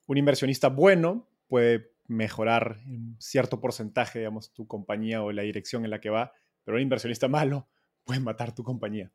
[0.07, 5.91] un inversionista bueno puede mejorar en cierto porcentaje, digamos, tu compañía o la dirección en
[5.91, 6.33] la que va,
[6.65, 7.69] pero un inversionista malo
[8.05, 9.13] puede matar tu compañía.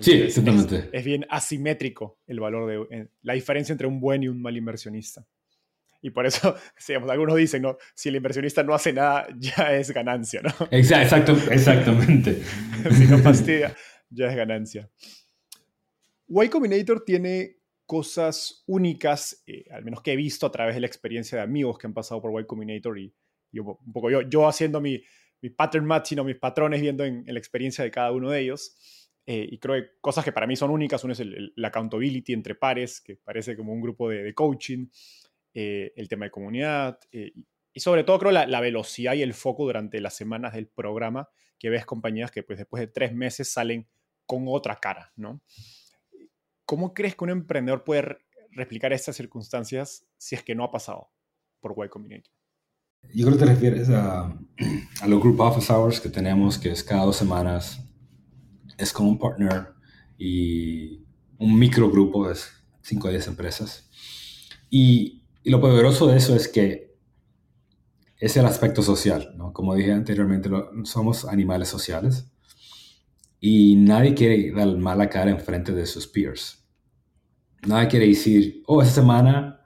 [0.00, 0.88] Sí, exactamente.
[0.92, 5.26] Es, bien asimétrico el valor de la diferencia entre un buen y un mal inversionista.
[6.02, 6.54] Y por eso,
[6.88, 7.76] digamos, algunos dicen, ¿no?
[7.94, 10.52] Si el inversionista no hace nada, ya es ganancia, ¿no?
[10.70, 12.42] Exacto, exactamente.
[12.92, 13.74] si no fastidia,
[14.10, 14.90] ya es ganancia.
[16.28, 20.86] Y Combinator tiene cosas únicas, eh, al menos que he visto a través de la
[20.86, 23.14] experiencia de amigos que han pasado por Y Combinator y,
[23.58, 25.02] un poco yo, yo haciendo mi,
[25.40, 29.05] mi pattern matching o mis patrones viendo en, la experiencia de cada uno de ellos.
[29.26, 32.32] Eh, y creo que cosas que para mí son únicas, uno es el, la accountability
[32.32, 34.86] entre pares, que parece como un grupo de, coaching,
[35.52, 39.64] eh, el tema de comunidad, y sobre todo creo la, la, velocidad y el foco
[39.64, 43.86] durante las semanas del programa, que ves compañías que pues después de tres meses salen
[44.26, 45.42] con otra cara, ¿no?
[46.64, 48.18] ¿Cómo crees que un emprendedor puede
[48.50, 51.10] replicar estas circunstancias si es que no ha pasado
[51.60, 52.32] por Y Combinator?
[53.14, 54.36] Yo creo que te refieres a,
[55.00, 57.85] a los Group Office Hours que tenemos, que es cada dos semanas.
[58.76, 59.68] Es con un partner
[60.18, 61.04] y
[61.38, 62.36] un microgrupo de
[62.82, 63.88] 5 o 10 empresas.
[64.70, 66.96] Y, lo poderoso de eso es que
[68.18, 69.52] es el aspecto social, ¿no?
[69.52, 70.50] Como dije anteriormente,
[70.82, 72.32] somos animales sociales
[73.38, 76.64] y nadie quiere dar mala cara en frente de sus peers.
[77.64, 79.60] Nadie quiere decir, oh, esta semana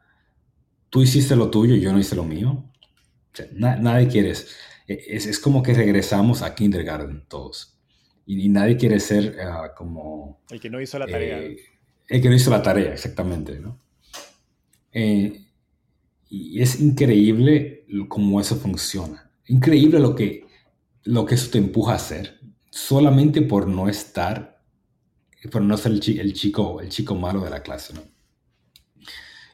[0.91, 2.71] tú hiciste lo tuyo y yo no hice lo mío.
[3.57, 4.33] nadie quiere.
[4.87, 7.80] E, es, es, como que regresamos a kindergarten todos.
[8.39, 10.41] Y, nadie quiere ser ah, como...
[10.51, 11.41] El que no hizo la tarea.
[11.41, 11.57] Eh,
[12.09, 13.59] el que no hizo la tarea, exactamente.
[13.59, 13.81] ¿no?
[14.93, 15.47] Eh,
[16.29, 19.33] y es increíble cómo eso funciona.
[19.47, 20.47] Increíble lo que,
[21.03, 22.39] lo que eso te empuja a hacer
[22.71, 24.63] solamente por no estar,
[25.51, 28.03] por no ser el, chico, el chico malo de la clase, ¿no?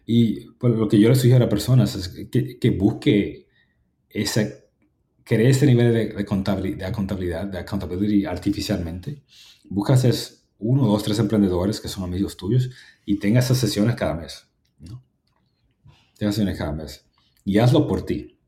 [0.05, 3.47] Y pues, lo que yo le sugiero a personas es que, que busque
[4.11, 4.66] ese,
[5.27, 9.25] cree ese nivel de, de, contabilidad, de contabilidad, de accountability artificialmente.
[9.65, 12.71] Buscas es uno, dos, tres emprendedores que son amigos tuyos
[13.05, 15.03] y tenga esas sesiones cada mes, ¿no?
[16.17, 17.05] Tenga sesiones cada mes.
[17.45, 18.39] Y hazlo por ti.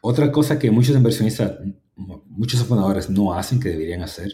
[0.00, 1.58] Otra cosa que muchos inversionistas
[1.98, 4.32] muchos fundadores no hacen que deberían hacer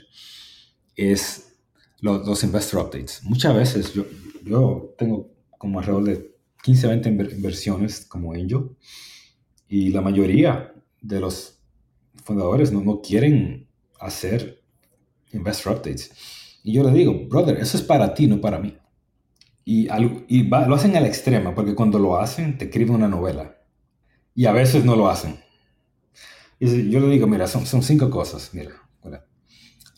[0.97, 1.57] es
[2.01, 3.23] los, investor updates.
[3.25, 4.05] Muchas veces yo,
[4.45, 8.77] yo tengo como alrededor de 15, 20 inversiones como angel
[9.67, 11.59] y la mayoría de los
[12.25, 13.69] fundadores no, no quieren
[14.01, 14.63] hacer
[15.33, 16.13] investor updates.
[16.63, 18.77] Y yo le digo, brother, eso es para ti, no para mí.
[19.65, 19.89] Y,
[20.29, 23.57] y lo hacen al extremo, porque cuando lo hacen, te escriben una novela.
[24.35, 25.45] Y a veces no lo hacen
[26.61, 28.71] yo le digo, mira, son, son cinco cosas, mira,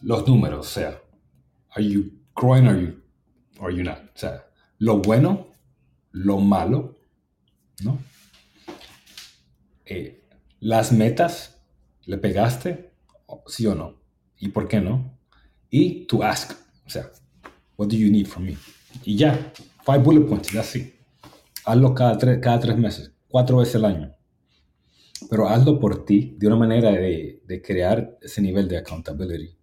[0.03, 1.01] los números, o sea,
[1.71, 3.03] are you growing or you,
[3.59, 3.99] or you not?
[3.99, 4.47] O sea,
[4.79, 5.49] lo bueno,
[6.13, 6.97] lo malo,
[7.83, 7.99] ¿no?
[9.87, 10.26] Eh,
[10.61, 11.61] las metas,
[12.05, 12.93] ¿le pegaste?
[13.47, 14.01] ¿Sí o no?
[14.39, 15.19] ¿Y por qué no?
[15.71, 16.53] Y to ask,
[16.87, 17.11] o sea,
[17.77, 18.57] what do you need from me?
[19.05, 19.53] Y ya,
[19.85, 20.95] five bullet points, ya sí.
[21.65, 24.17] Hazlo cada, cada tres meses, cuatro veces al año
[25.31, 29.57] pero hazlo por ti, de una manera de, de crear ese nivel de accountability.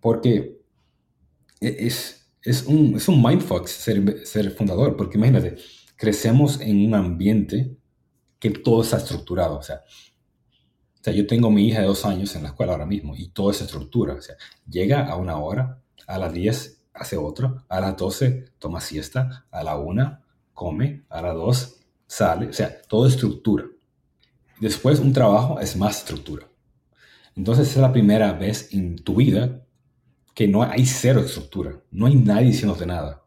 [0.00, 0.60] Porque
[1.60, 5.56] e, es, es, un, es un mindfuck ser, ser fundador, porque imagínate,
[5.96, 7.76] crecemos en un ambiente
[8.42, 9.56] que todo está estructurado.
[9.56, 12.86] O sea, o sea, yo tengo mi hija de dos años en la escuela ahora
[12.86, 14.14] mismo y todo es estructura.
[14.14, 14.34] O sea,
[14.68, 19.62] llega a una hora, a las 10 hace otro, a las 12 toma siesta, a
[19.62, 20.18] la 1
[20.54, 21.76] come, a las 2
[22.08, 22.48] sale.
[22.48, 23.64] O sea, todo es estructura.
[24.58, 26.48] Después un trabajo es más estructura.
[27.36, 29.62] Entonces es la primera vez en tu vida
[30.34, 31.80] que no hay cero estructura.
[31.92, 33.21] No hay nadie diciéndote nada.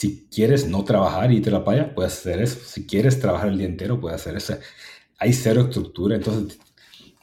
[0.00, 2.58] Si quieres no trabajar y a la playa, puedes hacer eso.
[2.64, 4.56] Si quieres trabajar el día entero, puedes hacer eso.
[5.18, 6.16] Hay cero estructura.
[6.16, 6.58] Entonces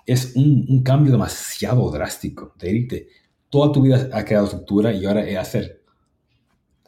[0.05, 2.53] es un, cambio demasiado drástico.
[2.59, 3.07] De irte,
[3.49, 5.81] toda tu vida ha creado estructura y ahora es hacer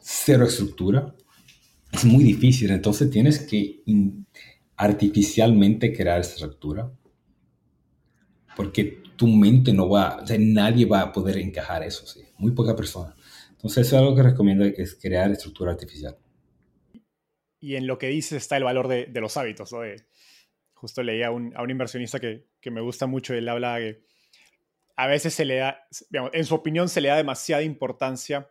[0.00, 1.12] cero estructura.
[1.90, 2.70] Es muy difícil.
[2.70, 3.82] Entonces tienes que
[4.76, 6.88] artificialmente crear estructura
[8.54, 12.20] porque tu mente no va, o sea, nadie va a poder encajar eso, ¿sí?
[12.38, 13.12] muy poca persona.
[13.60, 16.16] Entonces, eso es algo que recomiendo, es crear estructura artificial.
[17.60, 19.80] Y en lo que dices está el valor de, los hábitos, ¿no?
[20.72, 24.02] justo leía a un, a un inversionista que, que, me gusta mucho, él habla que
[24.96, 28.50] a veces se le da, en su opinión, se le da demasiada importancia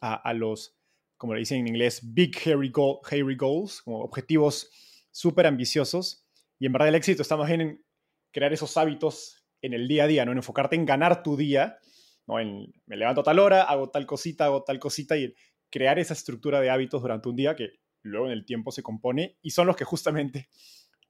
[0.00, 0.78] a, los,
[1.16, 2.70] como le dicen en inglés, big hairy,
[3.10, 4.70] hairy goals, como objetivos
[5.10, 6.26] súper ambiciosos.
[6.58, 7.84] Y en verdad el éxito está más bien en
[8.30, 10.32] crear esos hábitos en el día a día, ¿no?
[10.32, 11.78] En enfocarte en ganar tu día,
[12.26, 12.40] ¿no?
[12.40, 15.34] En, me levanto tal hora, hago tal cosita, hago tal cosita y
[15.70, 19.38] crear esa estructura de hábitos durante un día que luego en el tiempo se compone
[19.42, 20.48] y son los que justamente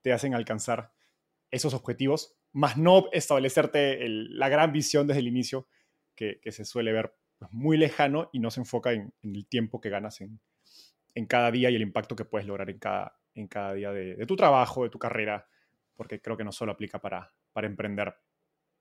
[0.03, 0.93] te hacen alcanzar
[1.51, 5.69] esos objetivos, más no establecerte la gran visión desde el inicio
[6.15, 9.91] que, se suele ver pues, muy lejano y no se enfoca en, el tiempo que
[9.91, 10.41] ganas en,
[11.29, 14.35] cada día y el impacto que puedes lograr en cada, en cada día de tu
[14.35, 15.47] trabajo, de tu carrera,
[15.95, 18.15] porque creo que no solo aplica para, para emprender.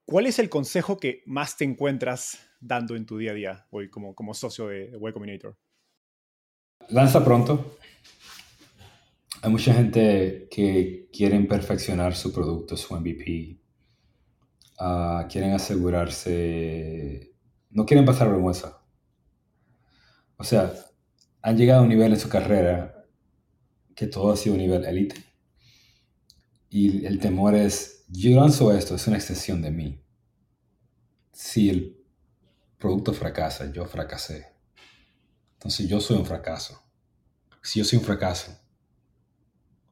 [0.06, 3.90] ¿Cuál es el consejo que más te encuentras dando en tu día a día hoy
[3.90, 5.58] como, como socio de, de Combinator?
[6.90, 7.78] Lanza pronto.
[9.42, 13.58] Hay mucha gente que quieren perfeccionar su producto, su MVP.
[14.80, 17.34] Ah, quieren asegurarse,
[17.70, 18.82] no quieren pasar vergüenza.
[20.36, 20.74] O sea,
[21.42, 23.06] han llegado a un nivel en su carrera
[23.96, 25.33] que todo ha sido un nivel élite
[26.74, 30.04] y el temor es, yo lanzo esto, es una extensión de mí.
[31.32, 32.04] Si el
[32.80, 34.48] producto fracasa, yo fracasé.
[35.54, 36.82] Entonces yo soy un fracaso.
[37.62, 38.60] Si yo soy un fracaso,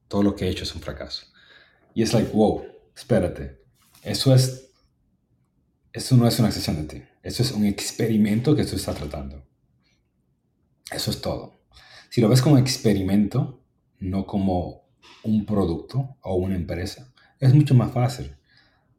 [0.08, 1.28] todo lo que he hecho es un fracaso.
[1.94, 2.64] Y es like, wow,
[2.96, 3.62] espérate.
[4.02, 4.72] Eso es,
[5.94, 7.04] eso no es una extensión de ti.
[7.22, 9.46] Eso es un experimento que tú estás tratando.
[10.92, 11.62] Eso es todo.
[12.10, 13.64] Si lo ves como experimento,
[14.00, 14.82] no como
[15.24, 18.36] un producto o una empresa, es mucho más fácil.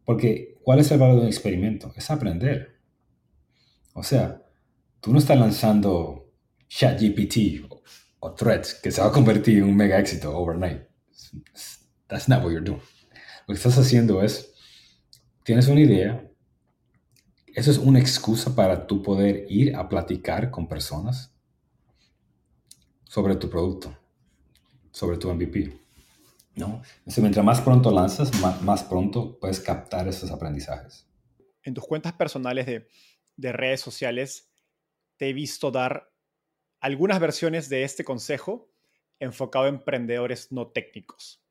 [0.04, 1.92] Porque, ¿cuál es el valor de un experimento?
[1.96, 2.80] Es aprender.
[3.94, 4.42] O sea,
[5.00, 6.30] tú no estás lanzando
[6.68, 7.82] ChatGPT o,
[8.20, 10.82] o Threads que se va a convertir en un mega éxito overnight.
[12.08, 12.82] That's not what you're doing.
[13.46, 14.54] Lo que estás haciendo es,
[15.44, 16.28] tienes una idea,
[17.54, 21.34] eso es una excusa para tú poder ir a platicar con personas
[23.04, 23.94] sobre tu producto,
[24.90, 25.81] sobre tu MVP.
[26.54, 26.82] ¿No?
[27.18, 28.30] mientras más pronto lanzas,
[28.62, 31.08] más, pronto puedes captar esos aprendizajes.
[31.62, 34.52] En tus cuentas personales de, redes sociales,
[35.16, 36.12] te he visto dar
[36.80, 38.70] algunas versiones de este consejo
[39.18, 41.44] enfocado a emprendedores no técnicos.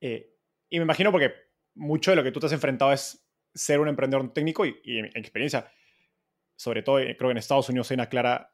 [0.00, 0.34] Eh,
[0.68, 1.32] y me imagino porque
[1.74, 4.74] mucho de lo que tú te has enfrentado es ser un emprendedor no técnico y,
[4.84, 5.70] en, experiencia,
[6.56, 8.51] sobre todo eh, creo que en Estados Unidos hay una clara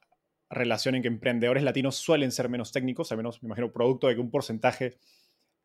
[0.51, 4.15] relación en que emprendedores latinos suelen ser menos técnicos, al menos me imagino producto de
[4.15, 4.99] que un porcentaje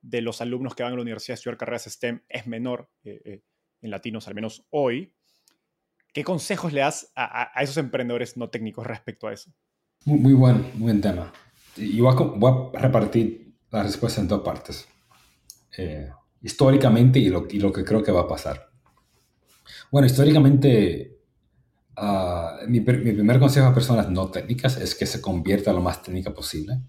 [0.02, 3.22] de los alumnos que van a la universidad a estudiar carreras STEM es menor eh,
[3.24, 3.42] eh,
[3.82, 5.14] en latinos, al menos hoy.
[6.14, 9.52] ¿Qué consejos le das a, esos emprendedores no técnicos respecto a eso?
[10.06, 11.34] Muy, muy buen, buen tema.
[11.76, 14.88] Y voy a, repartir la respuesta en dos partes.
[15.78, 16.10] Eh,
[16.42, 18.70] históricamente y lo, y lo que creo que va a pasar.
[19.90, 21.22] Bueno, históricamente
[21.96, 26.34] Ah, mi, primer consejo a personas no técnicas es que se convierta lo más técnica
[26.34, 26.82] posible.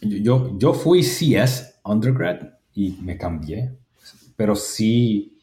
[0.00, 3.76] Yo, yo fui CS undergrad y me cambié,
[4.36, 5.38] pero sí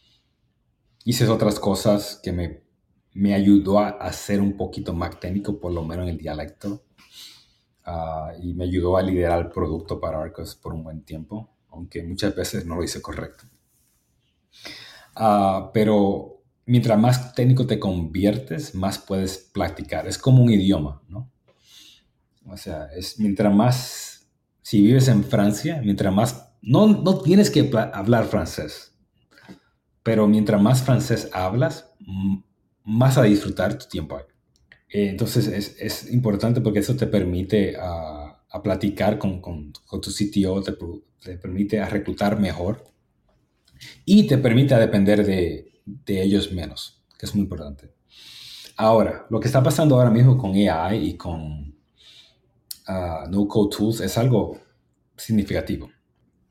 [1.03, 2.63] hice otras cosas que me,
[3.13, 6.83] me ayudó a, ser un poquito más técnico, por lo menos en el dialecto.
[7.85, 12.03] Ah, y me ayudó a liderar el producto para Arcos por un buen tiempo, aunque
[12.03, 13.45] muchas veces no lo hice correcto.
[15.15, 16.36] Uh, pero
[16.67, 20.05] mientras más técnico te conviertes, más puedes practicar.
[20.05, 21.31] Es como un idioma, ¿no?
[22.45, 24.27] O sea, es mientras más,
[24.61, 28.93] si vives en Francia, mientras más, no, no tienes que hablar francés,
[30.03, 31.89] pero mientras más francés hablas,
[32.83, 34.23] más a disfrutar tu tiempo ahí.
[34.89, 39.99] Eh, entonces es, es, importante porque eso te permite a, a platicar con, con, con,
[39.99, 40.73] tu CTO, te,
[41.21, 42.85] te, permite a reclutar mejor
[44.05, 47.93] y te permite a depender de, de ellos menos, que es muy importante.
[48.75, 51.75] Ahora, lo que está pasando ahora mismo con AI y con
[52.87, 54.59] uh, no-code tools es algo
[55.15, 55.89] significativo.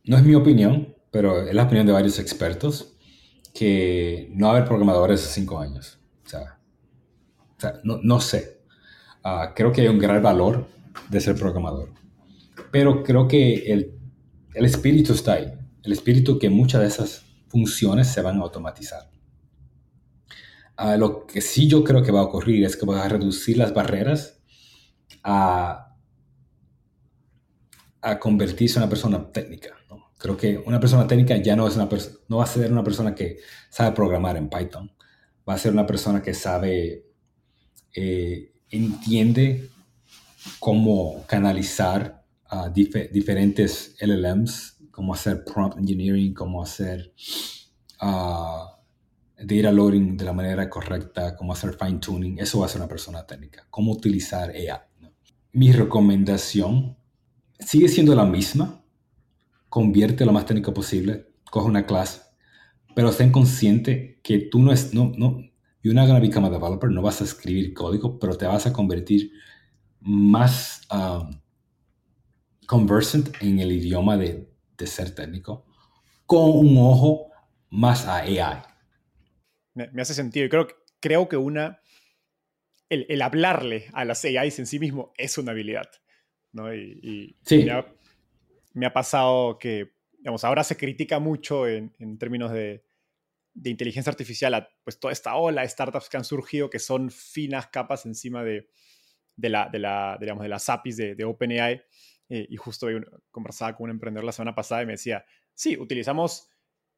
[0.04, 2.94] No es mi opinión, pero es la opinión de varios expertos
[3.54, 5.98] que no va a haber programadores en cinco años.
[6.24, 8.60] O sea, no, no, sé.
[9.24, 10.66] Uh, creo que hay un gran valor
[11.08, 11.90] de ser programador.
[12.72, 13.94] Pero creo que el,
[14.54, 15.52] el espíritu está ahí.
[15.82, 19.08] El espíritu que muchas de esas funciones se van a automatizar.
[20.98, 23.72] Lo que sí yo creo que va a ocurrir es que va a reducir las
[23.72, 24.40] barreras
[25.22, 25.82] a,
[28.20, 29.70] convertirse en una persona técnica.
[29.90, 30.12] ¿no?
[30.16, 31.88] Creo que una persona técnica ya no, es una
[32.28, 34.92] no va a ser una persona que sabe programar en Python.
[35.48, 37.06] Va a ser una persona que sabe,
[37.94, 39.70] eh, entiende
[40.60, 42.24] cómo canalizar
[42.72, 47.12] dif diferentes LLMs, cómo hacer prompt engineering, cómo hacer
[48.00, 48.75] uh,
[49.38, 52.88] data loading de la manera correcta, cómo hacer fine tuning, eso va a ser una
[52.88, 53.66] persona técnica.
[53.70, 54.80] Cómo utilizar AI.
[55.52, 56.96] Mi recomendación
[57.58, 58.82] sigue siendo la misma.
[59.68, 62.22] Convierte lo más técnico posible, coge una clase,
[62.94, 65.38] pero ten consciente que tú no es, no, no,
[65.82, 69.32] you're become a developer, no vas a escribir código, pero te vas a convertir
[70.00, 71.30] más um,
[72.66, 75.66] conversant en el idioma de, de ser técnico,
[76.24, 77.26] con un ojo
[77.68, 78.75] más a AI
[79.76, 80.46] me, hace sentido.
[80.46, 80.68] Y creo,
[81.00, 81.80] creo que una,
[82.88, 85.88] el, hablarle a las AIs en sí mismo es una habilidad.
[86.52, 86.74] ¿no?
[86.74, 87.36] Y,
[88.74, 92.84] me, ha, pasado que, digamos, ahora se critica mucho en, términos de,
[93.64, 97.68] inteligencia artificial a pues, toda esta ola de startups que han surgido que son finas
[97.68, 98.68] capas encima de,
[99.34, 101.82] de, la, de, la, digamos, de las APIs de, OpenAI.
[102.28, 102.88] Eh, y justo
[103.30, 105.24] conversaba con un emprendedor la semana pasada y me decía,
[105.54, 106.50] sí, utilizamos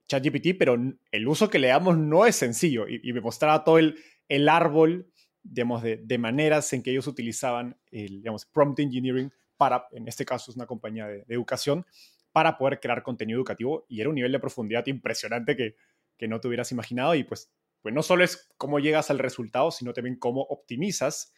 [0.08, 0.76] ChatGPT, pero
[1.10, 2.86] el uso que le damos no es sencillo.
[2.88, 3.98] Y, me mostraba todo el,
[4.28, 5.10] el árbol,
[5.42, 10.24] digamos, de, de, maneras en que ellos utilizaban el, digamos, prompt engineering para, en este
[10.24, 11.86] caso es una compañía de, educación,
[12.32, 13.84] para poder crear contenido educativo.
[13.88, 15.76] Y era un nivel de profundidad impresionante que,
[16.16, 17.14] que no te hubieras imaginado.
[17.14, 17.52] Y pues,
[17.82, 21.32] pues no solo es cómo llegas al resultado, sino también cómo optimizas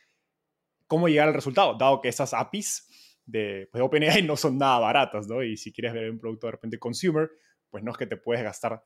[0.91, 2.89] cómo llegar al resultado, dado que esas APIs
[3.25, 5.41] de, pues, OpenAI no son nada baratas, ¿no?
[5.41, 7.31] Y si quieres ver un producto de repente consumer,
[7.71, 8.85] pues no es que te puedes gastar,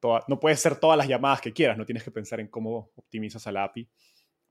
[0.00, 2.90] toda, no puedes hacer todas las llamadas que quieras, no tienes que pensar en cómo
[2.96, 3.88] optimizas a la API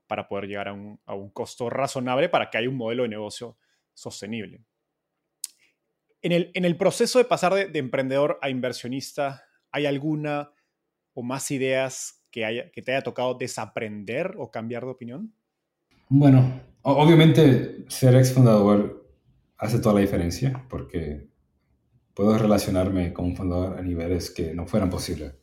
[0.06, 3.08] para poder llegar a un, a un costo razonable para que haya un modelo de
[3.08, 3.56] negocio
[3.92, 4.64] sostenible.
[6.22, 10.52] En el, en el proceso de pasar de, emprendedor a inversionista, ¿hay alguna
[11.12, 15.34] o más ideas que, haya, que te haya tocado desaprender o cambiar de opinión?
[16.08, 19.06] Bueno, obviamente ser ex fundador
[19.58, 21.28] hace toda la diferencia porque
[22.14, 25.34] puedo relacionarme con un fundador a niveles que no fueran posibles.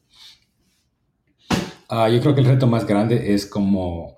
[1.89, 4.17] Uh, yo creo que el reto más grande es como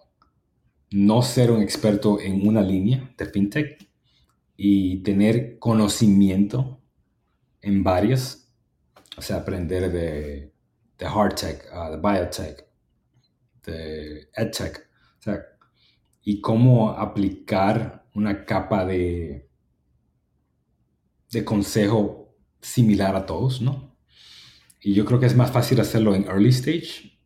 [0.92, 3.90] no ser un experto en una línea de fintech
[4.56, 6.80] y tener conocimiento
[7.62, 8.48] en varias,
[9.18, 10.54] o sea, aprender de,
[11.00, 12.68] de hard tech, uh, de biotech,
[13.66, 14.88] de edtech,
[15.20, 15.40] o sea,
[16.22, 19.50] y cómo aplicar una capa de,
[21.32, 22.23] de consejo
[22.64, 23.96] similar a todos, ¿no?
[24.82, 27.20] Y yo creo que es más fácil hacerlo en early stage,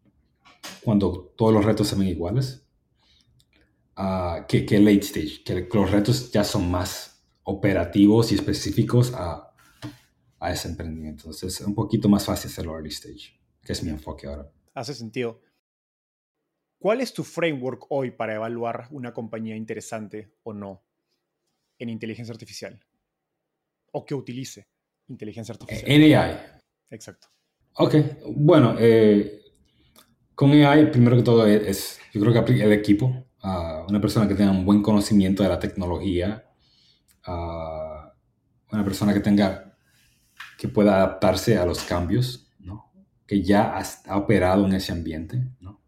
[0.84, 2.68] cuando todos los retos se ven iguales,
[3.98, 9.54] uh, que, que late stage, que los retos ya son más operativos y específicos a,
[10.40, 11.24] a ese emprendimiento.
[11.26, 14.52] Entonces es un poquito más fácil hacerlo early stage, que es mi enfoque ahora.
[14.74, 15.42] Hace sentido.
[16.80, 20.84] ¿Cuál es tu framework hoy para evaluar una compañía interesante o no
[21.80, 22.80] en inteligencia artificial?
[23.92, 24.68] O que utilice
[25.08, 25.92] inteligencia artificial.
[25.92, 26.38] En AI.
[26.90, 27.28] Exacto.
[27.80, 27.96] Ok,
[28.36, 29.42] bueno, eh,
[30.34, 34.36] con AI, primero que todo, es, yo creo que el equipo, a una persona que
[34.36, 36.44] tenga un buen conocimiento de la tecnología,
[37.24, 38.14] a
[38.72, 39.78] una persona que tenga,
[40.58, 42.92] que pueda adaptarse a los cambios, ¿no?
[43.28, 45.44] que ya ha, operado en ese ambiente.
[45.60, 45.82] ¿no?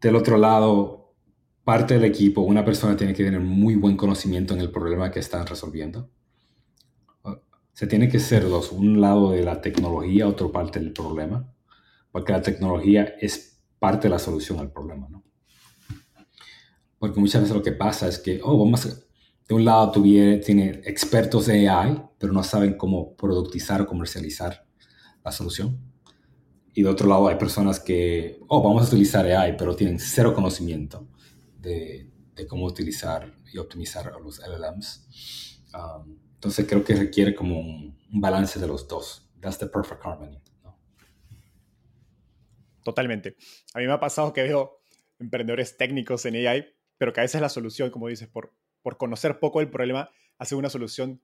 [0.00, 1.14] del otro lado,
[1.62, 5.18] parte del equipo, una persona tiene que tener muy buen conocimiento en el problema que
[5.20, 6.10] están resolviendo
[7.78, 11.48] se tiene que ser dos, un lado de la tecnología, otro parte del problema,
[12.10, 15.22] porque la tecnología es parte de la solución al problema, ¿no?
[16.98, 20.40] Porque muchas veces lo que pasa es que, oh, vamos a, de un lado tuviera,
[20.44, 24.66] tiene expertos de AI, pero no saben cómo productizar o comercializar
[25.24, 25.78] la solución.
[26.74, 30.34] Y de otro lado hay personas que, oh, vamos a utilizar AI, pero tienen cero
[30.34, 31.06] conocimiento
[31.56, 35.62] de, de cómo utilizar y optimizar los LLMs.
[35.72, 39.28] Um, entonces creo que requiere como un, balance de los dos.
[39.40, 40.40] That's the perfect harmony.
[40.62, 40.78] ¿no?
[42.84, 43.36] Totalmente.
[43.74, 44.80] A mí me ha pasado que veo
[45.18, 46.64] emprendedores técnicos en AI,
[46.96, 50.54] pero que a veces la solución, como dices, por, por conocer poco el problema, hace
[50.54, 51.20] una solución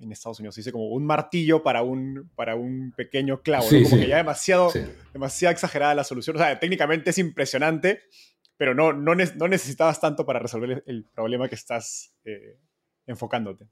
[0.00, 4.00] en Estados Unidos se dice como un martillo para un, para un pequeño clavo, como
[4.00, 4.72] que ya demasiado,
[5.12, 6.36] demasiado exagerada la solución.
[6.36, 8.00] O sea, técnicamente es impresionante,
[8.56, 12.58] pero no, no, no necesitabas tanto para resolver el problema que estás eh,
[13.06, 13.68] enfocándote.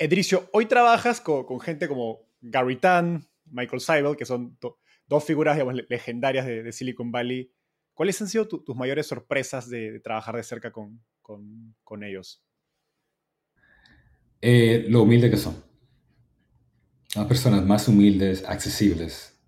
[0.00, 4.58] Edricio, hoy trabajas con, gente como Gary Tan, Michael Seibel, que son
[5.06, 5.58] dos figuras
[5.90, 7.52] legendarias de, Silicon Valley.
[7.92, 12.42] ¿Cuáles han sido tus mayores sorpresas de, trabajar de cerca con, ellos?
[14.40, 15.62] Eh, lo humilde que son.
[17.14, 19.38] Las personas más humildes, accesibles.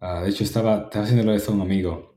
[0.00, 2.16] Uh, de hecho, estaba, estaba haciéndolo esto a un amigo,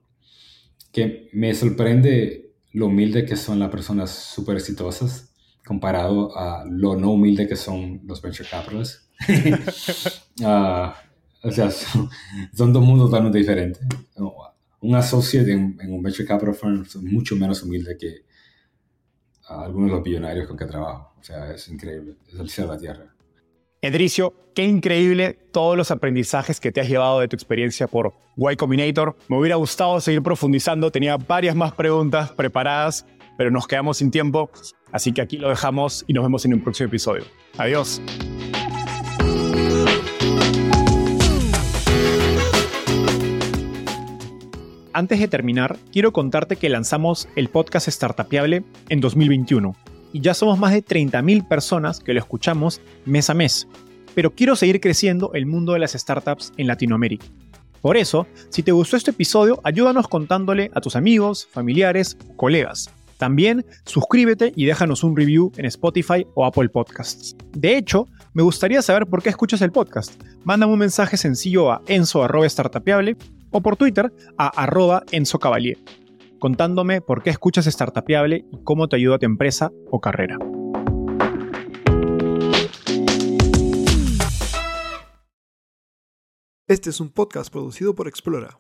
[0.94, 5.33] que me sorprende lo humilde que son las personas súper exitosas
[5.66, 9.10] comparado a lo no humilde que son los venture capitalists.
[10.42, 10.92] uh,
[11.48, 12.10] o sea, son,
[12.54, 13.82] son, dos mundos totalmente diferentes.
[14.82, 18.26] Un associate en, en, un venture capital firm es mucho menos humilde que
[19.48, 21.14] a algunos de los billonarios con que trabajo.
[21.20, 23.14] O sea, es increíble, es el cielo de la tierra.
[23.82, 28.56] Edricio, qué increíble todos los aprendizajes que te has llevado de tu experiencia por Y
[28.56, 29.18] Combinator.
[29.28, 33.06] Me hubiera gustado seguir profundizando, tenía varias más preguntas preparadas,
[33.38, 34.50] pero nos quedamos sin tiempo,
[34.92, 37.24] así que aquí lo dejamos y nos vemos en un próximo episodio.
[37.58, 38.02] Adiós.
[44.96, 49.76] Antes de terminar, quiero contarte que lanzamos el podcast Startupiable en 2021
[50.14, 53.68] y ya somos más de 30.000 personas que lo escuchamos mes a mes.
[54.14, 57.26] Pero quiero seguir creciendo el mundo de las startups en Latinoamérica.
[57.82, 62.94] Por eso, si te gustó este episodio, ayúdanos contándole a tus amigos, familiares, colegas.
[63.24, 67.38] También suscríbete y déjanos un review en Spotify o Apple Podcasts.
[67.54, 70.22] De hecho, me gustaría saber por qué escuchas el podcast.
[70.44, 73.16] Mándame un mensaje sencillo a enzo.startupiable
[73.50, 75.78] o por Twitter a arroba Enzo Cavalier,
[76.38, 80.38] contándome por qué escuchas Startupiable y cómo te ayuda a tu empresa o carrera.
[86.68, 88.60] Este es un podcast producido por Explora.